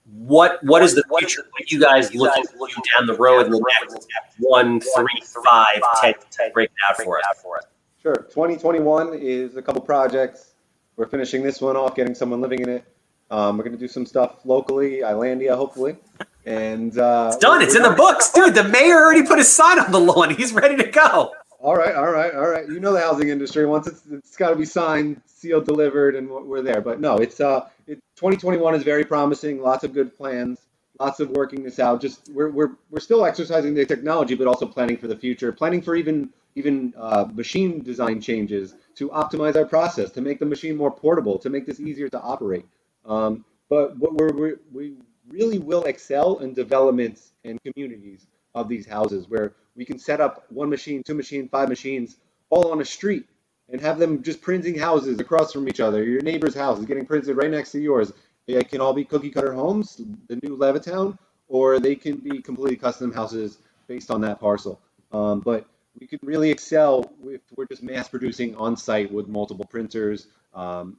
What 0.06 0.64
what 0.64 0.82
is 0.82 0.96
the 0.96 1.04
future? 1.20 1.44
What 1.52 1.62
are 1.62 1.66
you 1.68 1.80
guys 1.80 2.14
looking 2.16 2.84
down 2.98 3.08
the 3.08 3.16
road 3.16 3.46
in 3.46 3.52
the 3.52 3.64
next 3.82 4.08
one, 4.40 4.80
three, 4.80 5.22
five, 5.46 5.82
ten? 6.02 6.52
Break 6.54 6.70
it 6.70 6.76
out 6.90 6.98
for 7.04 7.20
us. 7.20 7.66
Sure. 8.02 8.16
2021 8.16 9.16
is 9.16 9.58
a 9.58 9.62
couple 9.62 9.82
projects. 9.82 10.54
We're 10.96 11.08
finishing 11.08 11.44
this 11.44 11.62
one 11.62 11.76
off, 11.76 11.96
getting 11.96 12.16
someone 12.16 12.42
living 12.42 12.62
in 12.62 12.70
it. 12.70 12.86
Um, 13.30 13.58
we're 13.58 13.64
going 13.64 13.76
to 13.76 13.80
do 13.80 13.88
some 13.88 14.06
stuff 14.06 14.46
locally, 14.46 15.04
Islandia, 15.04 15.56
hopefully. 15.56 15.98
And 16.46 16.98
uh, 16.98 17.32
it's 17.34 17.38
done. 17.38 17.62
It's 17.62 17.76
in 17.76 17.84
the 17.84 17.92
books, 17.92 18.32
dude. 18.32 18.56
The 18.56 18.64
mayor 18.64 18.96
already 18.96 19.24
put 19.24 19.38
his 19.38 19.54
sign 19.54 19.80
on 19.80 19.92
the 19.92 20.00
lawn. 20.00 20.34
He's 20.34 20.54
ready 20.54 20.78
to 20.78 20.90
go. 20.90 21.34
All 21.68 21.76
right, 21.76 21.96
all 21.96 22.10
right, 22.10 22.34
all 22.34 22.48
right. 22.48 22.66
You 22.66 22.80
know 22.80 22.94
the 22.94 23.02
housing 23.02 23.28
industry. 23.28 23.66
Once 23.66 23.88
it's 23.88 24.02
it's 24.10 24.38
got 24.38 24.52
to 24.52 24.56
be 24.56 24.64
signed, 24.64 25.22
sealed, 25.26 25.66
delivered, 25.66 26.16
and 26.16 26.30
we're 26.30 26.62
there. 26.62 26.80
But 26.80 27.02
no, 27.02 27.18
it's 27.18 27.42
uh, 27.42 27.68
it, 27.88 28.00
2021 28.16 28.74
is 28.76 28.84
very 28.84 29.04
promising. 29.04 29.62
Lots 29.62 29.84
of 29.84 29.94
good 29.94 30.16
plans. 30.16 30.62
Lots 30.98 31.20
of 31.20 31.32
working 31.32 31.64
this 31.66 31.78
out. 31.78 32.00
Just 32.00 32.30
we're 32.30 32.52
we're 32.52 32.70
we're 32.90 33.02
still 33.02 33.26
exercising 33.26 33.74
the 33.74 33.86
technology, 33.86 34.34
but 34.34 34.48
also 34.48 34.66
planning 34.66 34.96
for 34.96 35.08
the 35.08 35.18
future. 35.18 35.52
Planning 35.52 35.82
for 35.82 35.98
even 35.98 36.30
even 36.56 36.94
uh, 36.96 37.26
machine 37.34 37.84
design 37.84 38.22
changes 38.22 38.74
to 38.96 39.10
optimize 39.10 39.58
our 39.58 39.66
process, 39.66 40.10
to 40.12 40.22
make 40.22 40.40
the 40.40 40.46
machine 40.46 40.78
more 40.78 40.90
portable, 40.90 41.38
to 41.38 41.50
make 41.50 41.66
this 41.66 41.82
easier 41.82 42.08
to 42.08 42.22
operate. 42.22 42.66
Um, 43.06 43.44
but 43.70 43.98
what 43.98 44.14
we're, 44.14 44.32
we're, 44.32 44.60
we 44.72 44.94
really 45.28 45.60
will 45.60 45.84
excel 45.84 46.38
in 46.38 46.54
developments 46.54 47.34
and 47.44 47.60
communities 47.62 48.26
of 48.56 48.70
these 48.70 48.88
houses 48.88 49.28
where 49.28 49.52
we 49.78 49.86
can 49.86 50.00
set 50.00 50.20
up 50.20 50.46
one 50.50 50.70
machine, 50.70 51.04
two 51.04 51.14
machines, 51.14 51.50
five 51.50 51.70
machines 51.70 52.18
all 52.50 52.72
on 52.72 52.82
a 52.82 52.86
street 52.86 53.26
and 53.70 53.80
have 53.80 54.00
them 54.00 54.24
just 54.24 54.42
printing 54.42 54.78
houses 54.78 55.20
across 55.20 55.54
from 55.54 55.70
each 55.70 55.80
other. 55.80 56.04
Your 56.04 56.22
neighbor's 56.22 56.56
house 56.56 56.80
is 56.80 56.86
getting 56.86 57.06
printed 57.06 57.38
right 57.38 57.52
next 57.52 57.72
to 57.74 57.80
yours. 57.80 58.12
It 58.48 58.70
can 58.70 58.82
all 58.82 58.94
be 58.94 59.06
cookie 59.06 59.30
cutter 59.30 59.54
homes, 59.54 60.02
the 60.28 60.38
new 60.38 60.58
Levittown, 60.58 61.18
or 61.48 61.80
they 61.80 61.96
can 61.96 62.18
be 62.18 62.42
completely 62.42 62.78
custom 62.78 63.14
houses 63.14 63.60
based 63.88 64.10
on 64.10 64.22
that 64.22 64.40
parcel. 64.40 64.80
Um, 65.12 65.42
but 65.42 65.66
we 66.00 66.08
could 66.08 66.20
really 66.24 66.50
excel 66.50 67.12
if 67.26 67.42
we're 67.56 67.66
just 67.66 67.84
mass 67.84 68.08
producing 68.08 68.56
on 68.56 68.78
site 68.78 69.12
with 69.12 69.28
multiple 69.28 69.66
printers. 69.66 70.28
Um, 70.54 70.98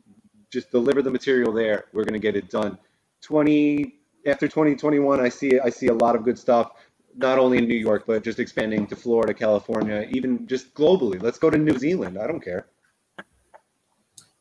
just 0.51 0.71
deliver 0.71 1.03
the 1.03 1.11
material 1.11 1.53
there. 1.53 1.87
We're 1.93 2.05
going 2.05 2.15
to 2.15 2.19
get 2.19 2.37
it 2.37 2.51
done. 2.51 2.79
20 3.23 3.95
after 4.27 4.47
2021, 4.47 5.21
I 5.21 5.29
see 5.29 5.59
I 5.59 5.71
see 5.71 5.87
a 5.87 5.95
lot 5.95 6.17
of 6.17 6.25
good 6.25 6.39
stuff. 6.39 6.73
Not 7.19 7.39
only 7.39 7.59
in 7.59 7.69
New 7.69 7.75
York, 7.75 8.05
but 8.07 8.23
just 8.23 8.39
expanding 8.39 8.87
to 8.87 8.97
Florida, 8.97 9.35
California, 9.35 10.07
even 10.11 10.47
just 10.47 10.73
globally. 10.75 11.21
Let's 11.21 11.39
go 11.39 11.51
to 11.51 11.59
New 11.59 11.79
Zealand. 11.79 12.17
I 12.17 12.27
don't 12.27 12.41
care. 12.41 12.67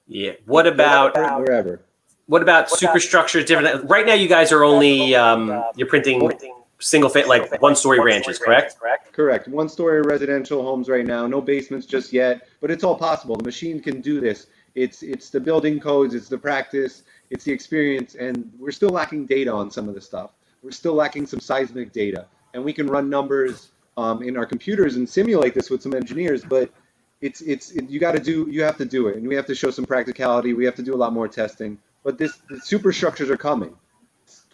Yeah. 0.07 0.33
What 0.45 0.67
about 0.67 1.15
wherever? 1.15 1.81
What 2.27 2.41
about 2.41 2.69
superstructures? 2.69 3.45
Different. 3.45 3.89
Right 3.89 4.05
now, 4.05 4.13
you 4.13 4.27
guys 4.27 4.51
are 4.51 4.63
only 4.63 5.15
um, 5.15 5.63
you're 5.75 5.87
printing 5.87 6.31
single 6.79 7.09
fit 7.09 7.27
like 7.27 7.61
one 7.61 7.75
story 7.75 7.99
ranches, 7.99 8.37
correct? 8.37 8.79
correct? 8.79 9.13
Correct. 9.13 9.47
One 9.47 9.67
story 9.69 10.01
residential 10.01 10.61
homes 10.61 10.89
right 10.89 11.05
now. 11.05 11.25
No 11.27 11.41
basements 11.41 11.85
just 11.85 12.13
yet, 12.13 12.47
but 12.61 12.69
it's 12.69 12.83
all 12.83 12.95
possible. 12.95 13.35
The 13.35 13.43
machine 13.43 13.81
can 13.81 14.01
do 14.01 14.19
this. 14.21 14.47
It's 14.75 15.01
it's 15.01 15.29
the 15.29 15.39
building 15.39 15.79
codes, 15.79 16.13
it's 16.13 16.29
the 16.29 16.37
practice, 16.37 17.03
it's 17.31 17.43
the 17.43 17.51
experience, 17.51 18.15
and 18.15 18.51
we're 18.59 18.71
still 18.71 18.89
lacking 18.89 19.25
data 19.25 19.51
on 19.51 19.71
some 19.71 19.89
of 19.89 19.95
the 19.95 20.01
stuff. 20.01 20.31
We're 20.61 20.71
still 20.71 20.93
lacking 20.93 21.25
some 21.25 21.39
seismic 21.39 21.91
data, 21.91 22.27
and 22.57 22.65
we 22.65 22.73
can 22.73 22.87
run 22.87 23.07
numbers 23.07 23.69
um, 23.97 24.23
in 24.23 24.35
our 24.35 24.45
computers 24.45 24.95
and 24.95 25.07
simulate 25.07 25.53
this 25.53 25.69
with 25.69 25.81
some 25.81 25.93
engineers, 25.93 26.43
but 26.43 26.71
it's 27.21 27.41
it's 27.41 27.71
it, 27.71 27.87
you 27.87 27.99
got 27.99 28.13
to 28.13 28.19
do 28.19 28.47
you 28.49 28.63
have 28.63 28.77
to 28.77 28.85
do 28.85 29.07
it, 29.07 29.15
and 29.15 29.27
we 29.27 29.35
have 29.35 29.45
to 29.45 29.55
show 29.55 29.69
some 29.69 29.85
practicality. 29.85 30.53
We 30.53 30.65
have 30.65 30.75
to 30.75 30.83
do 30.83 30.93
a 30.93 30.97
lot 30.97 31.13
more 31.13 31.27
testing. 31.27 31.77
But 32.03 32.17
this 32.17 32.33
the 32.49 32.59
superstructures 32.59 33.29
are 33.29 33.37
coming. 33.37 33.75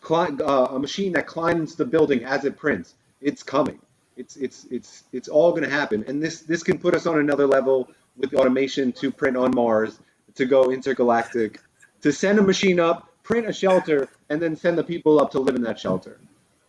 Uh, 0.10 0.68
a 0.72 0.80
machine 0.80 1.14
that 1.14 1.28
climbs 1.28 1.76
the 1.76 1.86
building 1.86 2.26
as 2.26 2.44
it 2.44 2.58
prints, 2.58 2.96
it's 3.22 3.42
coming. 3.42 3.80
It's 4.18 4.36
it's 4.36 4.66
it's 4.70 5.04
it's 5.14 5.30
all 5.30 5.52
going 5.52 5.64
to 5.64 5.70
happen, 5.70 6.04
and 6.08 6.22
this 6.22 6.42
this 6.42 6.62
can 6.62 6.78
put 6.78 6.94
us 6.94 7.06
on 7.06 7.20
another 7.20 7.48
level 7.48 7.90
with 8.18 8.34
automation 8.34 8.92
to 8.94 9.12
print 9.12 9.38
on 9.38 9.56
Mars 9.56 9.98
to 10.36 10.46
go 10.46 10.72
intergalactic, 10.72 11.62
to 12.02 12.12
send 12.12 12.38
a 12.38 12.42
machine 12.42 12.82
up, 12.82 13.08
print 13.24 13.48
a 13.48 13.54
shelter, 13.54 14.10
and 14.30 14.42
then 14.42 14.58
send 14.58 14.78
the 14.78 14.84
people 14.84 15.22
up 15.22 15.32
to 15.32 15.40
live 15.40 15.56
in 15.56 15.64
that 15.64 15.80
shelter. 15.80 16.20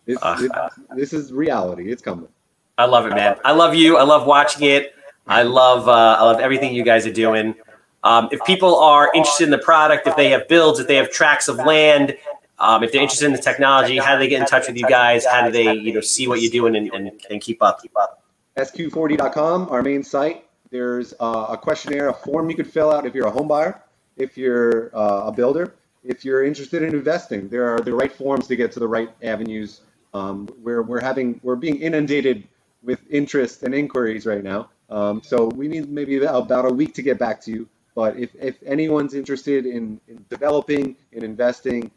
This, 0.06 0.18
uh, 0.22 0.36
it, 0.40 0.96
this 0.96 1.12
is 1.12 1.32
reality. 1.32 1.90
It's 1.90 2.02
coming. 2.02 2.28
I 2.76 2.86
love 2.86 3.06
it, 3.06 3.10
man. 3.10 3.36
I 3.44 3.52
love 3.52 3.74
you. 3.74 3.96
I 3.96 4.02
love 4.02 4.26
watching 4.26 4.68
it. 4.68 4.94
I 5.26 5.42
love 5.42 5.88
uh, 5.88 6.16
I 6.18 6.22
love 6.22 6.40
everything 6.40 6.74
you 6.74 6.84
guys 6.84 7.06
are 7.06 7.12
doing. 7.12 7.54
Um, 8.02 8.28
if 8.30 8.44
people 8.44 8.76
are 8.76 9.10
interested 9.14 9.44
in 9.44 9.50
the 9.50 9.58
product, 9.58 10.06
if 10.06 10.14
they 10.16 10.28
have 10.30 10.46
builds, 10.48 10.78
if 10.78 10.86
they 10.86 10.96
have 10.96 11.10
tracts 11.10 11.48
of 11.48 11.56
land, 11.56 12.16
um, 12.58 12.82
if 12.82 12.92
they're 12.92 13.00
interested 13.00 13.26
in 13.26 13.32
the 13.32 13.38
technology, 13.38 13.96
how 13.96 14.14
do 14.14 14.18
they 14.18 14.28
get 14.28 14.40
in 14.40 14.46
touch 14.46 14.66
with 14.66 14.76
you 14.76 14.86
guys? 14.86 15.24
How 15.24 15.44
do 15.44 15.50
they, 15.50 15.72
you 15.72 15.92
know, 15.94 16.02
see 16.02 16.28
what 16.28 16.42
you're 16.42 16.52
doing 16.52 16.76
and, 16.76 16.92
and, 16.92 17.20
and 17.30 17.40
keep 17.40 17.62
up? 17.62 17.80
Keep 17.80 17.96
up. 17.96 18.22
SQ4D.com, 18.58 19.68
our 19.70 19.82
main 19.82 20.02
site. 20.02 20.44
There's 20.70 21.14
uh, 21.18 21.46
a 21.48 21.56
questionnaire, 21.56 22.08
a 22.08 22.14
form 22.14 22.50
you 22.50 22.56
could 22.56 22.70
fill 22.70 22.92
out 22.92 23.06
if 23.06 23.14
you're 23.14 23.26
a 23.26 23.30
home 23.30 23.48
buyer, 23.48 23.82
if 24.16 24.36
you're 24.36 24.94
uh, 24.94 25.26
a 25.26 25.32
builder, 25.32 25.74
if 26.04 26.24
you're 26.24 26.44
interested 26.44 26.82
in 26.82 26.94
investing. 26.94 27.48
There 27.48 27.72
are 27.72 27.80
the 27.80 27.94
right 27.94 28.12
forms 28.12 28.46
to 28.48 28.56
get 28.56 28.70
to 28.72 28.80
the 28.80 28.88
right 28.88 29.10
avenues. 29.22 29.80
Um, 30.14 30.48
we're, 30.62 30.82
we're 30.82 31.00
having 31.00 31.40
we're 31.42 31.56
being 31.56 31.80
inundated 31.80 32.44
with 32.82 33.00
interest 33.10 33.62
and 33.62 33.74
inquiries 33.74 34.26
right 34.26 34.42
now. 34.42 34.70
Um, 34.90 35.22
so 35.22 35.46
we 35.46 35.68
need 35.68 35.88
maybe 35.88 36.22
about 36.24 36.64
a 36.64 36.72
week 36.72 36.94
to 36.94 37.02
get 37.02 37.18
back 37.18 37.40
to 37.42 37.50
you. 37.50 37.68
But 37.94 38.16
if, 38.16 38.30
if 38.40 38.56
anyone's 38.64 39.14
interested 39.14 39.66
in, 39.66 40.00
in 40.08 40.24
developing, 40.28 40.96
in 41.12 41.24
investing, 41.24 41.90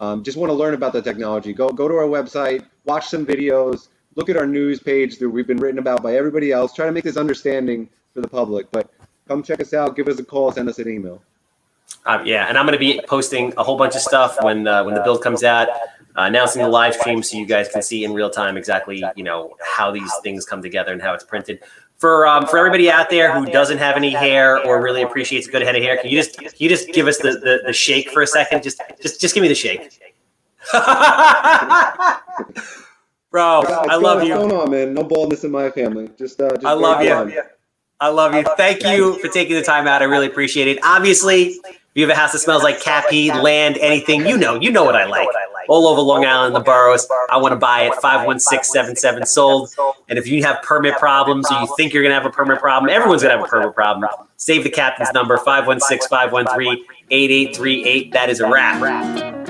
um, 0.00 0.22
just 0.22 0.36
want 0.36 0.50
to 0.50 0.54
learn 0.54 0.74
about 0.74 0.92
the 0.92 1.02
technology, 1.02 1.52
go 1.52 1.68
go 1.70 1.88
to 1.88 1.94
our 1.94 2.06
website, 2.06 2.64
watch 2.84 3.06
some 3.06 3.24
videos, 3.24 3.88
look 4.16 4.28
at 4.28 4.36
our 4.36 4.46
news 4.46 4.80
page 4.80 5.18
that 5.18 5.28
we've 5.28 5.46
been 5.46 5.58
written 5.58 5.78
about 5.78 6.02
by 6.02 6.16
everybody 6.16 6.52
else. 6.52 6.72
Try 6.72 6.86
to 6.86 6.92
make 6.92 7.04
this 7.04 7.16
understanding 7.16 7.88
for 8.12 8.20
the 8.20 8.28
public. 8.28 8.70
But 8.72 8.90
come 9.28 9.42
check 9.42 9.60
us 9.60 9.72
out. 9.72 9.94
Give 9.94 10.08
us 10.08 10.18
a 10.18 10.24
call. 10.24 10.50
Send 10.52 10.68
us 10.68 10.78
an 10.78 10.88
email. 10.88 11.22
Uh, 12.04 12.22
yeah, 12.24 12.46
and 12.48 12.58
I'm 12.58 12.66
going 12.66 12.78
to 12.78 12.80
be 12.80 13.00
posting 13.06 13.52
a 13.56 13.62
whole 13.62 13.76
bunch 13.76 13.94
of 13.94 14.00
stuff 14.00 14.42
when 14.42 14.66
uh, 14.66 14.82
when 14.82 14.94
the 14.94 15.02
build 15.02 15.22
comes 15.22 15.44
out, 15.44 15.68
uh, 16.16 16.22
announcing 16.22 16.62
the 16.62 16.68
live 16.68 16.94
stream 16.94 17.22
so 17.22 17.36
you 17.36 17.46
guys 17.46 17.68
can 17.68 17.82
see 17.82 18.04
in 18.04 18.12
real 18.12 18.30
time 18.30 18.56
exactly 18.56 19.02
you 19.16 19.24
know 19.24 19.56
how 19.64 19.90
these 19.90 20.12
things 20.22 20.44
come 20.44 20.62
together 20.62 20.92
and 20.92 21.00
how 21.00 21.14
it's 21.14 21.24
printed. 21.24 21.60
For 21.96 22.26
um, 22.26 22.46
for 22.46 22.58
everybody 22.58 22.90
out 22.90 23.10
there 23.10 23.32
who 23.32 23.46
doesn't 23.46 23.78
have 23.78 23.96
any 23.96 24.10
hair 24.10 24.64
or 24.66 24.82
really 24.82 25.02
appreciates 25.02 25.46
a 25.46 25.50
good 25.50 25.62
head 25.62 25.76
of 25.76 25.82
hair, 25.82 25.96
can 25.96 26.10
you 26.10 26.20
just 26.20 26.36
can 26.36 26.50
you 26.58 26.68
just 26.68 26.92
give 26.92 27.06
us 27.06 27.18
the, 27.18 27.32
the, 27.32 27.62
the 27.66 27.72
shake 27.72 28.10
for 28.10 28.22
a 28.22 28.26
second? 28.26 28.62
Just 28.62 28.80
just 29.00 29.20
just 29.20 29.34
give 29.34 29.42
me 29.42 29.48
the 29.48 29.54
shake. 29.54 30.00
Bro, 33.30 33.62
I 33.66 33.96
love 33.96 34.22
you. 34.22 34.36
What's 34.36 34.50
going 34.50 34.52
on, 34.52 34.70
man? 34.70 34.94
No 34.94 35.04
baldness 35.04 35.42
in 35.44 35.50
my 35.50 35.70
family. 35.70 36.10
Just, 36.18 36.38
uh, 36.40 36.50
just 36.50 36.66
I 36.66 36.72
love 36.72 37.02
you. 37.02 37.42
I 37.98 38.08
love 38.08 38.34
you. 38.34 38.44
Thank 38.56 38.84
you 38.84 39.18
for 39.20 39.28
taking 39.28 39.56
the 39.56 39.62
time 39.62 39.86
out. 39.86 40.02
I 40.02 40.04
really 40.04 40.26
appreciate 40.26 40.68
it. 40.68 40.78
Obviously, 40.82 41.46
if 41.64 41.78
you 41.94 42.06
have 42.06 42.14
a 42.14 42.20
house 42.20 42.32
that 42.32 42.40
smells 42.40 42.62
like 42.62 42.80
cat 42.80 43.06
pee, 43.08 43.32
land, 43.32 43.78
anything, 43.78 44.26
you 44.26 44.36
know, 44.36 44.60
you 44.60 44.70
know 44.70 44.84
what 44.84 44.96
I 44.96 45.06
like. 45.06 45.28
All 45.72 45.88
over 45.88 46.02
Long 46.02 46.26
Island, 46.26 46.54
the 46.54 46.60
boroughs. 46.60 47.08
I 47.30 47.38
want 47.38 47.52
to 47.52 47.56
buy 47.56 47.84
it. 47.84 47.94
51677 47.94 49.24
sold. 49.24 49.70
And 50.08 50.18
if 50.18 50.26
you 50.26 50.42
have 50.44 50.62
permit 50.62 50.98
problems 50.98 51.50
or 51.50 51.60
you 51.60 51.74
think 51.76 51.94
you're 51.94 52.02
going 52.02 52.10
to 52.10 52.20
have 52.20 52.26
a 52.26 52.30
permit 52.30 52.58
problem, 52.58 52.90
everyone's 52.90 53.22
going 53.22 53.32
to 53.34 53.38
have 53.38 53.46
a 53.46 53.50
permit 53.50 53.74
problem. 53.74 54.08
Save 54.36 54.64
the 54.64 54.70
captain's 54.70 55.12
number 55.12 55.38
516 55.38 56.08
513 56.08 56.84
8838. 57.10 58.12
That 58.12 58.28
is 58.28 58.40
a 58.40 58.48
wrap. 58.48 59.41